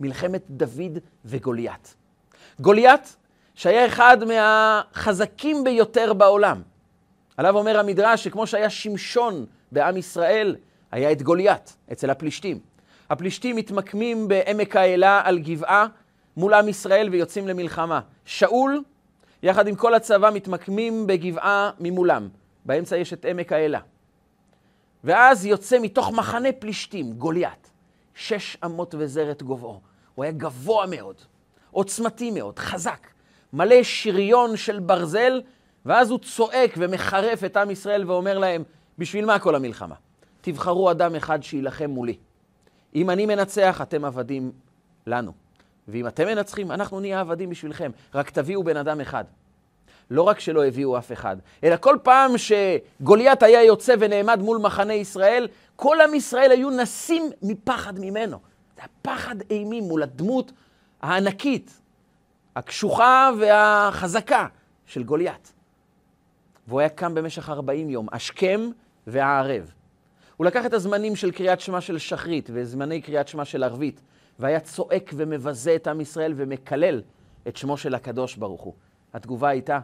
[0.00, 1.94] מלחמת דוד וגוליית.
[2.60, 3.16] גוליית,
[3.54, 6.62] שהיה אחד מהחזקים ביותר בעולם.
[7.36, 10.56] עליו אומר המדרש שכמו שהיה שמשון בעם ישראל,
[10.90, 12.58] היה את גוליית אצל הפלישתים.
[13.10, 15.86] הפלישתים מתמקמים בעמק האלה על גבעה
[16.36, 18.00] מול עם ישראל ויוצאים למלחמה.
[18.24, 18.82] שאול,
[19.42, 22.28] יחד עם כל הצבא, מתמקמים בגבעה ממולם.
[22.64, 23.78] באמצע יש את עמק האלה.
[25.04, 27.70] ואז יוצא מתוך מחנה פלישתים, גוליית,
[28.14, 29.80] שש אמות וזרת גובהו.
[30.14, 31.16] הוא היה גבוה מאוד,
[31.70, 33.06] עוצמתי מאוד, חזק,
[33.52, 35.42] מלא שריון של ברזל,
[35.86, 38.64] ואז הוא צועק ומחרף את עם ישראל ואומר להם,
[38.98, 39.94] בשביל מה כל המלחמה?
[40.40, 42.16] תבחרו אדם אחד שיילחם מולי.
[42.94, 44.52] אם אני מנצח, אתם עבדים
[45.06, 45.41] לנו.
[45.88, 47.90] ואם אתם מנצחים, אנחנו נהיה עבדים בשבילכם.
[48.14, 49.24] רק תביאו בן אדם אחד.
[50.10, 54.94] לא רק שלא הביאו אף אחד, אלא כל פעם שגוליית היה יוצא ונעמד מול מחנה
[54.94, 58.38] ישראל, כל עם ישראל היו נסים מפחד ממנו.
[58.76, 60.52] זה הפחד אימים מול הדמות
[61.02, 61.80] הענקית,
[62.56, 64.46] הקשוחה והחזקה
[64.86, 65.52] של גוליית.
[66.68, 68.70] והוא היה קם במשך 40 יום, השכם
[69.06, 69.72] והערב.
[70.36, 74.00] הוא לקח את הזמנים של קריאת שמע של שחרית וזמני קריאת שמע של ערבית,
[74.38, 77.02] והיה צועק ומבזה את עם ישראל ומקלל
[77.48, 78.74] את שמו של הקדוש ברוך הוא.
[79.14, 79.80] התגובה הייתה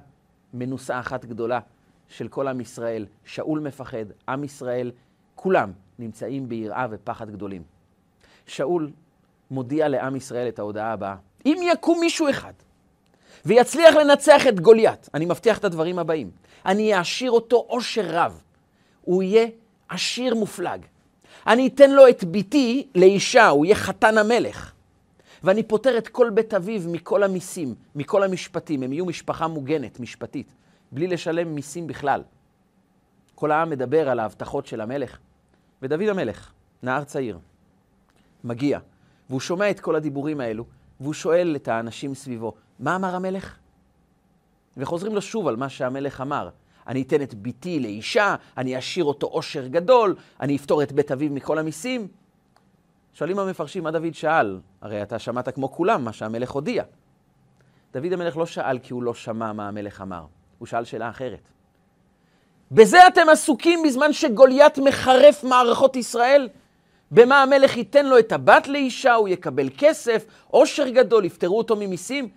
[0.54, 1.60] מנוסה אחת גדולה
[2.08, 3.06] של כל עם ישראל.
[3.24, 4.92] שאול מפחד, עם ישראל,
[5.34, 7.62] כולם נמצאים ביראה ופחד גדולים.
[8.46, 8.90] שאול
[9.50, 12.52] מודיע לעם ישראל את ההודעה הבאה: אם יקום מישהו אחד
[13.44, 16.30] ויצליח לנצח את גוליית, אני מבטיח את הדברים הבאים.
[16.66, 18.42] אני אעשיר אותו עושר רב.
[19.00, 19.46] הוא יהיה
[19.88, 20.80] עשיר מופלג.
[21.46, 24.72] אני אתן לו את ביתי לאישה, הוא יהיה חתן המלך.
[25.44, 28.82] ואני פוטר את כל בית אביו מכל המיסים, מכל המשפטים.
[28.82, 30.54] הם יהיו משפחה מוגנת, משפטית,
[30.92, 32.22] בלי לשלם מיסים בכלל.
[33.34, 35.18] כל העם מדבר על ההבטחות של המלך.
[35.82, 37.38] ודוד המלך, נער צעיר,
[38.44, 38.78] מגיע,
[39.28, 40.64] והוא שומע את כל הדיבורים האלו,
[41.00, 43.56] והוא שואל את האנשים סביבו, מה אמר המלך?
[44.76, 46.48] וחוזרים לו שוב על מה שהמלך אמר.
[46.88, 51.30] אני אתן את ביתי לאישה, אני אשאיר אותו עושר גדול, אני אפתור את בית אביו
[51.30, 52.08] מכל המיסים.
[53.14, 54.60] שואלים המפרשים, מה דוד שאל?
[54.80, 56.84] הרי אתה שמעת כמו כולם מה שהמלך הודיע.
[57.92, 60.24] דוד המלך לא שאל כי הוא לא שמע מה המלך אמר,
[60.58, 61.48] הוא שאל שאלה אחרת.
[62.70, 66.48] בזה אתם עסוקים בזמן שגוליית מחרף מערכות ישראל?
[67.10, 72.28] במה המלך ייתן לו את הבת לאישה, הוא יקבל כסף, עושר גדול, יפטרו אותו ממיסים?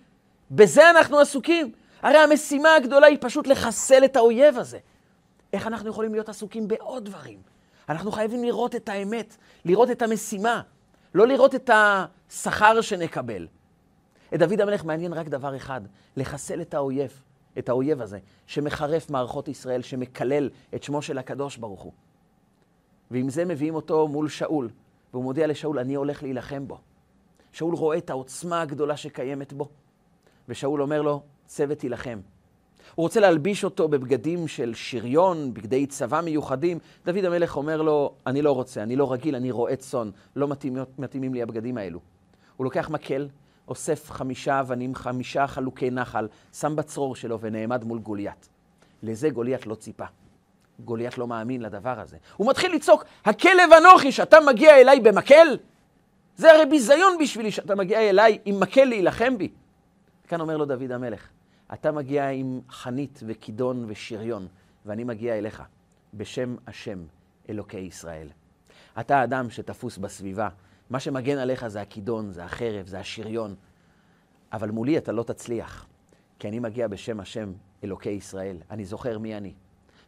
[0.50, 1.72] בזה אנחנו עסוקים.
[2.02, 4.78] הרי המשימה הגדולה היא פשוט לחסל את האויב הזה.
[5.52, 7.38] איך אנחנו יכולים להיות עסוקים בעוד דברים?
[7.88, 10.62] אנחנו חייבים לראות את האמת, לראות את המשימה,
[11.14, 13.48] לא לראות את השכר שנקבל.
[14.34, 15.80] את דוד המלך מעניין רק דבר אחד,
[16.16, 17.22] לחסל את האויב,
[17.58, 21.92] את האויב הזה, שמחרף מערכות ישראל, שמקלל את שמו של הקדוש ברוך הוא.
[23.10, 24.70] ועם זה מביאים אותו מול שאול,
[25.12, 26.78] והוא מודיע לשאול, אני הולך להילחם בו.
[27.52, 29.68] שאול רואה את העוצמה הגדולה שקיימת בו,
[30.48, 31.22] ושאול אומר לו,
[31.52, 32.18] צוות תילחם.
[32.94, 36.78] הוא רוצה להלביש אותו בבגדים של שריון, בגדי צבא מיוחדים.
[37.04, 40.76] דוד המלך אומר לו, אני לא רוצה, אני לא רגיל, אני רועה צאן, לא מתאים,
[40.98, 42.00] מתאימים לי הבגדים האלו.
[42.56, 43.28] הוא לוקח מקל,
[43.68, 48.48] אוסף חמישה אבנים, חמישה חלוקי נחל, שם בצרור שלו ונעמד מול גוליית.
[49.02, 50.06] לזה גוליית לא ציפה.
[50.84, 52.16] גוליית לא מאמין לדבר הזה.
[52.36, 55.56] הוא מתחיל לצעוק, הכלב אנוכי שאתה מגיע אליי במקל?
[56.36, 59.48] זה הרי ביזיון בשבילי שאתה מגיע אליי עם מקל להילחם בי.
[60.28, 61.28] כאן אומר לו דוד המלך,
[61.72, 64.46] אתה מגיע עם חנית וכידון ושריון,
[64.86, 65.62] ואני מגיע אליך
[66.14, 67.04] בשם השם
[67.48, 68.28] אלוקי ישראל.
[69.00, 70.48] אתה אדם שתפוס בסביבה,
[70.90, 73.54] מה שמגן עליך זה הכידון, זה החרב, זה השריון,
[74.52, 75.86] אבל מולי אתה לא תצליח,
[76.38, 77.52] כי אני מגיע בשם השם
[77.84, 78.56] אלוקי ישראל.
[78.70, 79.54] אני זוכר מי אני.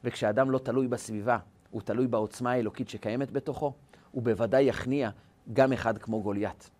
[0.04, 1.38] וכשאדם לא תלוי בסביבה,
[1.70, 3.72] הוא תלוי בעוצמה האלוקית שקיימת בתוכו,
[4.10, 5.10] הוא בוודאי יכניע
[5.52, 6.70] גם אחד כמו גוליית.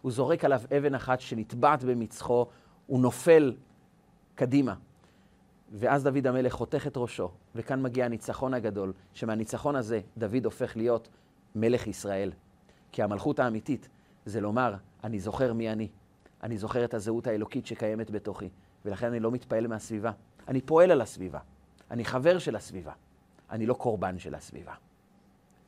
[0.00, 2.46] הוא זורק עליו אבן אחת שנטבעת במצחו,
[2.86, 3.54] הוא נופל
[4.40, 4.74] קדימה.
[5.72, 11.08] ואז דוד המלך חותך את ראשו, וכאן מגיע הניצחון הגדול, שמהניצחון הזה דוד הופך להיות
[11.54, 12.32] מלך ישראל.
[12.92, 13.88] כי המלכות האמיתית
[14.24, 14.74] זה לומר,
[15.04, 15.88] אני זוכר מי אני.
[16.42, 18.48] אני זוכר את הזהות האלוקית שקיימת בתוכי,
[18.84, 20.12] ולכן אני לא מתפעל מהסביבה.
[20.48, 21.40] אני פועל על הסביבה.
[21.90, 22.92] אני חבר של הסביבה.
[23.50, 24.74] אני לא קורבן של הסביבה.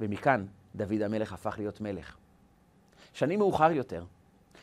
[0.01, 2.17] ומכאן דוד המלך הפך להיות מלך.
[3.13, 4.05] שנים מאוחר יותר,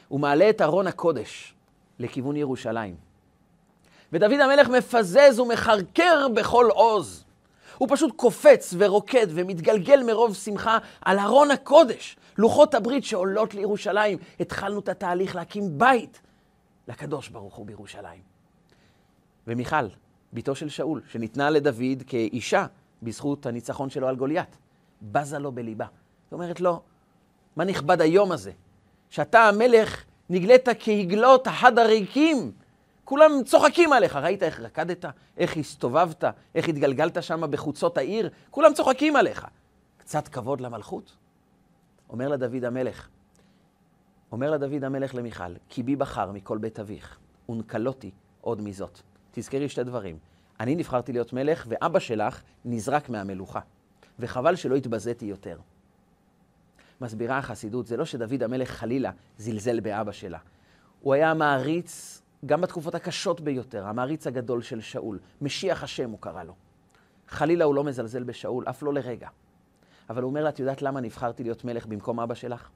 [0.07, 1.55] הוא מעלה את ארון הקודש
[1.99, 3.08] לכיוון ירושלים.
[4.13, 7.25] ודוד המלך מפזז ומחרקר בכל עוז.
[7.77, 14.17] הוא פשוט קופץ ורוקד ומתגלגל מרוב שמחה על ארון הקודש, לוחות הברית שעולות לירושלים.
[14.39, 16.21] התחלנו את התהליך להקים בית
[16.87, 18.21] לקדוש ברוך הוא בירושלים.
[19.47, 19.87] ומיכל,
[20.33, 22.65] בתו של שאול, שניתנה לדוד כאישה
[23.03, 24.57] בזכות הניצחון שלו על גוליית,
[25.01, 25.85] בזה לו בליבה.
[25.85, 26.81] היא אומרת לו,
[27.55, 28.51] מה נכבד היום הזה,
[29.09, 32.51] שאתה המלך נגלית כהגלות החד הריקים.
[33.09, 35.05] כולם צוחקים עליך, ראית איך רקדת,
[35.37, 36.23] איך הסתובבת,
[36.55, 38.29] איך התגלגלת שם בחוצות העיר?
[38.51, 39.47] כולם צוחקים עליך.
[39.97, 41.15] קצת כבוד למלכות?
[42.09, 43.07] אומר לה דוד המלך,
[44.31, 47.17] אומר לה דוד המלך למיכל, כי בי בחר מכל בית אביך,
[47.49, 48.99] ונקלותי עוד מזאת.
[49.31, 50.17] תזכרי שתי דברים.
[50.59, 53.59] אני נבחרתי להיות מלך, ואבא שלך נזרק מהמלוכה.
[54.19, 55.57] וחבל שלא התבזיתי יותר.
[57.01, 60.39] מסבירה החסידות, זה לא שדוד המלך חלילה זלזל באבא שלה.
[60.99, 65.19] הוא היה המעריץ, גם בתקופות הקשות ביותר, המעריץ הגדול של שאול.
[65.41, 66.53] משיח השם הוא קרא לו.
[67.27, 69.27] חלילה הוא לא מזלזל בשאול, אף לא לרגע.
[70.09, 72.69] אבל הוא אומר לה, את יודעת למה נבחרתי להיות מלך במקום אבא שלך?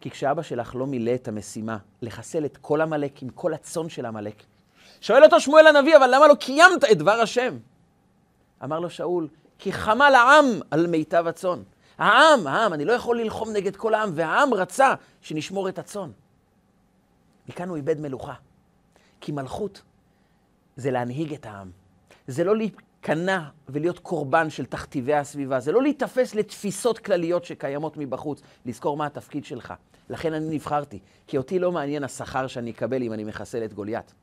[0.00, 4.06] כי כשאבא שלך לא מילא את המשימה לחסל את כל עמלק עם כל הצאן של
[4.06, 4.42] עמלק,
[5.00, 7.58] שואל אותו שמואל הנביא, אבל למה לא קיימת את דבר השם?
[8.64, 9.28] אמר לו שאול,
[9.58, 11.62] כי חמל העם על מיטב הצאן.
[11.98, 16.10] העם, העם, אני לא יכול ללחום נגד כל העם, והעם רצה שנשמור את הצאן.
[17.48, 18.34] מכאן הוא איבד מלוכה.
[19.20, 19.82] כי מלכות
[20.76, 21.70] זה להנהיג את העם.
[22.26, 25.60] זה לא להיכנע ולהיות קורבן של תכתיבי הסביבה.
[25.60, 29.74] זה לא להיתפס לתפיסות כלליות שקיימות מבחוץ, לזכור מה התפקיד שלך.
[30.10, 34.14] לכן אני נבחרתי, כי אותי לא מעניין השכר שאני אקבל אם אני מחסל את גוליית.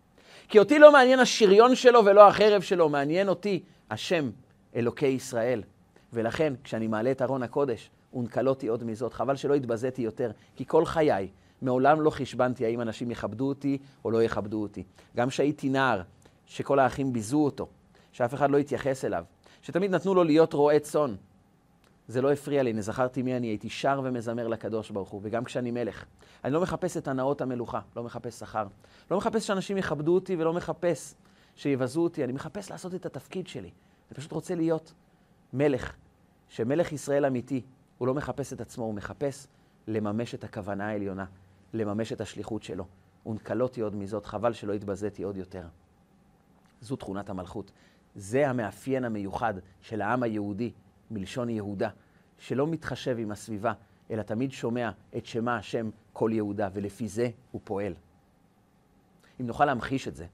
[0.47, 4.29] כי אותי לא מעניין השריון שלו ולא החרב שלו, מעניין אותי השם,
[4.75, 5.63] אלוקי ישראל.
[6.13, 9.13] ולכן, כשאני מעלה את ארון הקודש, ונקלותי עוד מזאת.
[9.13, 11.27] חבל שלא התבזיתי יותר, כי כל חיי,
[11.61, 14.83] מעולם לא חשבנתי האם אנשים יכבדו אותי או לא יכבדו אותי.
[15.15, 16.01] גם כשהייתי נער,
[16.45, 17.67] שכל האחים ביזו אותו,
[18.11, 19.23] שאף אחד לא התייחס אליו,
[19.61, 21.15] שתמיד נתנו לו להיות רועה צאן.
[22.07, 25.71] זה לא הפריע לי, נזכרתי מי אני, הייתי שר ומזמר לקדוש ברוך הוא, וגם כשאני
[25.71, 26.05] מלך.
[26.43, 28.67] אני לא מחפש את הנאות המלוכה, לא מחפש שכר.
[29.11, 31.15] לא מחפש שאנשים יכבדו אותי ולא מחפש
[31.55, 33.69] שיבזו אותי, אני מחפש לעשות את התפקיד שלי.
[34.09, 34.93] אני פשוט רוצה להיות
[35.53, 35.95] מלך,
[36.49, 37.61] שמלך ישראל אמיתי,
[37.97, 39.47] הוא לא מחפש את עצמו, הוא מחפש
[39.87, 41.25] לממש את הכוונה העליונה,
[41.73, 42.85] לממש את השליחות שלו.
[43.25, 45.67] ונקלותי עוד מזאת, חבל שלא התבזיתי עוד יותר.
[46.81, 47.71] זו תכונת המלכות.
[48.15, 50.71] זה המאפיין המיוחד של העם היהודי,
[51.11, 51.89] מלשון יהודה,
[52.37, 53.73] שלא מתחשב עם הסביבה,
[54.11, 57.93] אלא תמיד שומע את שמה השם כל יהודה, ולפי זה הוא פועל.
[59.41, 60.25] אם נוכל להמחיש את זה,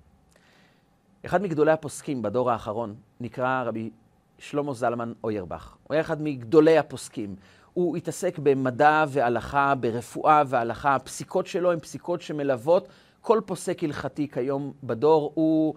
[1.25, 3.89] אחד מגדולי הפוסקים בדור האחרון נקרא רבי
[4.37, 5.75] שלמה זלמן אוירבך.
[5.83, 7.35] הוא היה אחד מגדולי הפוסקים.
[7.73, 10.95] הוא התעסק במדע והלכה, ברפואה והלכה.
[10.95, 12.87] הפסיקות שלו הן פסיקות שמלוות
[13.21, 15.31] כל פוסק הלכתי כיום בדור.
[15.35, 15.75] הוא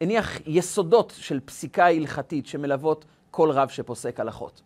[0.00, 4.62] הניח יסודות של פסיקה הלכתית שמלוות כל רב שפוסק הלכות.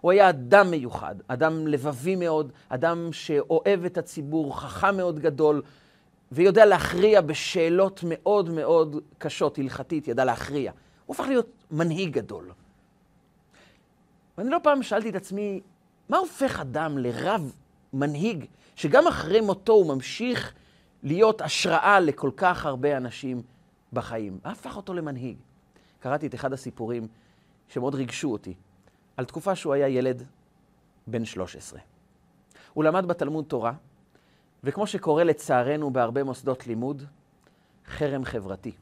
[0.00, 5.62] הוא היה אדם מיוחד, אדם לבבי מאוד, אדם שאוהב את הציבור, חכם מאוד גדול,
[6.32, 10.72] ויודע להכריע בשאלות מאוד מאוד קשות, הלכתית, ידע להכריע.
[11.06, 12.50] הוא הפך להיות מנהיג גדול.
[14.38, 15.60] ואני לא פעם שאלתי את עצמי,
[16.08, 17.52] מה הופך אדם לרב
[17.92, 18.44] מנהיג,
[18.76, 20.54] שגם אחרי מותו הוא ממשיך
[21.02, 23.42] להיות השראה לכל כך הרבה אנשים
[23.92, 24.38] בחיים?
[24.44, 25.36] מה הפך אותו למנהיג?
[26.00, 27.08] קראתי את אחד הסיפורים
[27.68, 28.54] שמאוד ריגשו אותי,
[29.16, 30.22] על תקופה שהוא היה ילד
[31.06, 31.80] בן 13.
[32.74, 33.72] הוא למד בתלמוד תורה,
[34.64, 37.02] וכמו שקורה לצערנו בהרבה מוסדות לימוד,
[37.86, 38.72] חרם חברתי.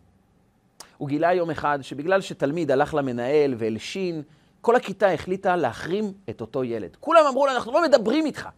[0.96, 4.22] הוא גילה יום אחד שבגלל שתלמיד הלך למנהל והלשין,
[4.66, 6.96] כל הכיתה החליטה להחרים את אותו ילד.
[7.00, 8.48] כולם אמרו לו, אנחנו לא מדברים איתך.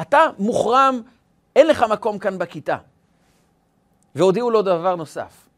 [0.00, 1.00] אתה מוחרם,
[1.56, 2.76] אין לך מקום כאן בכיתה.
[4.14, 5.48] והודיעו לו דבר נוסף,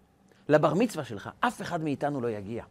[0.49, 2.64] לבר מצווה שלך, אף אחד מאיתנו לא יגיע.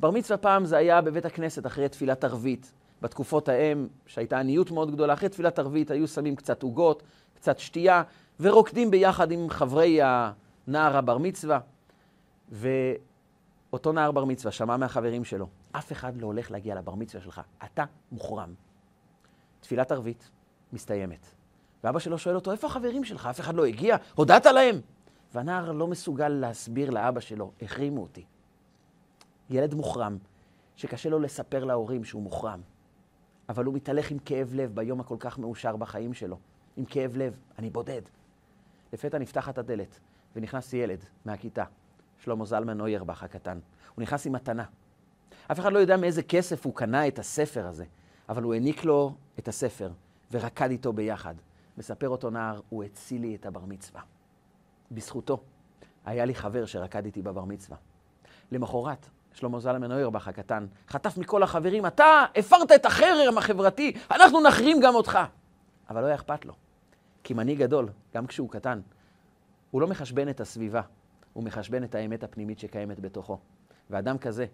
[0.00, 2.72] בר מצווה פעם זה היה בבית הכנסת אחרי תפילת ערבית.
[3.00, 7.02] בתקופות ההם, שהייתה עניות מאוד גדולה, אחרי תפילת ערבית היו שמים קצת עוגות,
[7.34, 8.02] קצת שתייה,
[8.40, 11.60] ורוקדים ביחד עם חברי הנער הבר מצווה.
[12.50, 17.40] ואותו נער בר מצווה שמע מהחברים שלו, אף אחד לא הולך להגיע לבר מצווה שלך,
[17.64, 18.54] אתה מוחרם.
[19.60, 20.30] תפילת ערבית
[20.72, 21.26] מסתיימת.
[21.84, 23.26] ואבא שלו שואל אותו, איפה החברים שלך?
[23.26, 23.96] אף אחד לא הגיע?
[24.14, 24.80] הודעת להם?
[25.34, 28.24] והנער לא מסוגל להסביר לאבא שלו, החרימו אותי.
[29.50, 30.18] ילד מוחרם,
[30.76, 32.60] שקשה לו לספר להורים שהוא מוחרם,
[33.48, 36.38] אבל הוא מתהלך עם כאב לב ביום הכל כך מאושר בחיים שלו.
[36.76, 38.02] עם כאב לב, אני בודד.
[38.92, 39.98] לפתע נפתחת הדלת,
[40.36, 41.64] ונכנס ילד מהכיתה,
[42.18, 43.58] שלמה זלמן נוירבך הקטן.
[43.94, 44.64] הוא נכנס עם מתנה.
[45.50, 47.84] אף אחד לא יודע מאיזה כסף הוא קנה את הספר הזה,
[48.28, 49.90] אבל הוא העניק לו את הספר,
[50.32, 51.34] ורקד איתו ביחד.
[51.78, 54.00] מספר אותו נער, הוא הציל לי את הבר מצווה.
[54.90, 55.40] בזכותו
[56.04, 57.76] היה לי חבר שרקד איתי בבר מצווה.
[58.52, 64.80] למחרת, שלמה זלמן אוירבך הקטן חטף מכל החברים, אתה הפרת את החרם החברתי, אנחנו נחרים
[64.80, 65.18] גם אותך.
[65.90, 66.54] אבל לא היה אכפת לו,
[67.24, 68.80] כי מנהיג גדול, גם כשהוא קטן,
[69.70, 70.80] הוא לא מחשבן את הסביבה,
[71.32, 73.38] הוא מחשבן את האמת הפנימית שקיימת בתוכו.
[73.90, 74.46] ואדם כזה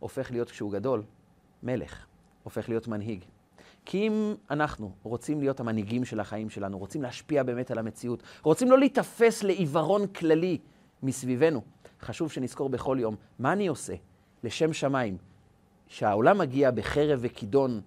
[0.00, 1.02] הופך להיות, כשהוא גדול,
[1.62, 2.06] מלך,
[2.42, 3.24] הופך להיות מנהיג.
[3.84, 8.70] כי אם אנחנו רוצים להיות המנהיגים של החיים שלנו, רוצים להשפיע באמת על המציאות, רוצים
[8.70, 10.58] לא להיתפס לעיוורון כללי
[11.02, 11.62] מסביבנו,
[12.00, 13.94] חשוב שנזכור בכל יום מה אני עושה
[14.44, 15.16] לשם שמיים,
[15.88, 17.80] שהעולם מגיע בחרב וכידון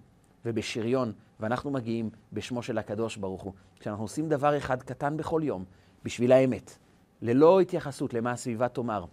[0.44, 3.52] ובשריון, ואנחנו מגיעים בשמו של הקדוש ברוך הוא.
[3.80, 5.64] כשאנחנו עושים דבר אחד קטן בכל יום,
[6.04, 6.78] בשביל האמת,
[7.22, 9.04] ללא התייחסות למה הסביבה תאמר,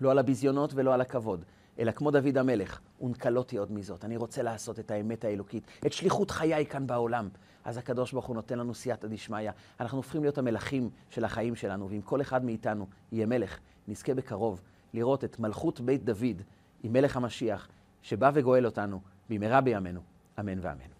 [0.00, 1.44] לא על הביזיונות ולא על הכבוד,
[1.78, 4.04] אלא כמו דוד המלך, ונקלותי עוד מזאת.
[4.04, 7.28] אני רוצה לעשות את האמת האלוקית, את שליחות חיי כאן בעולם.
[7.64, 9.50] אז הקדוש ברוך הוא נותן לנו סייעתא דשמיא.
[9.80, 13.58] אנחנו הופכים להיות המלכים של החיים שלנו, ואם כל אחד מאיתנו יהיה מלך,
[13.88, 14.60] נזכה בקרוב
[14.94, 16.42] לראות את מלכות בית דוד
[16.82, 17.68] עם מלך המשיח,
[18.02, 19.00] שבא וגואל אותנו
[19.30, 20.00] במהרה בימינו,
[20.40, 20.90] אמן ואמן.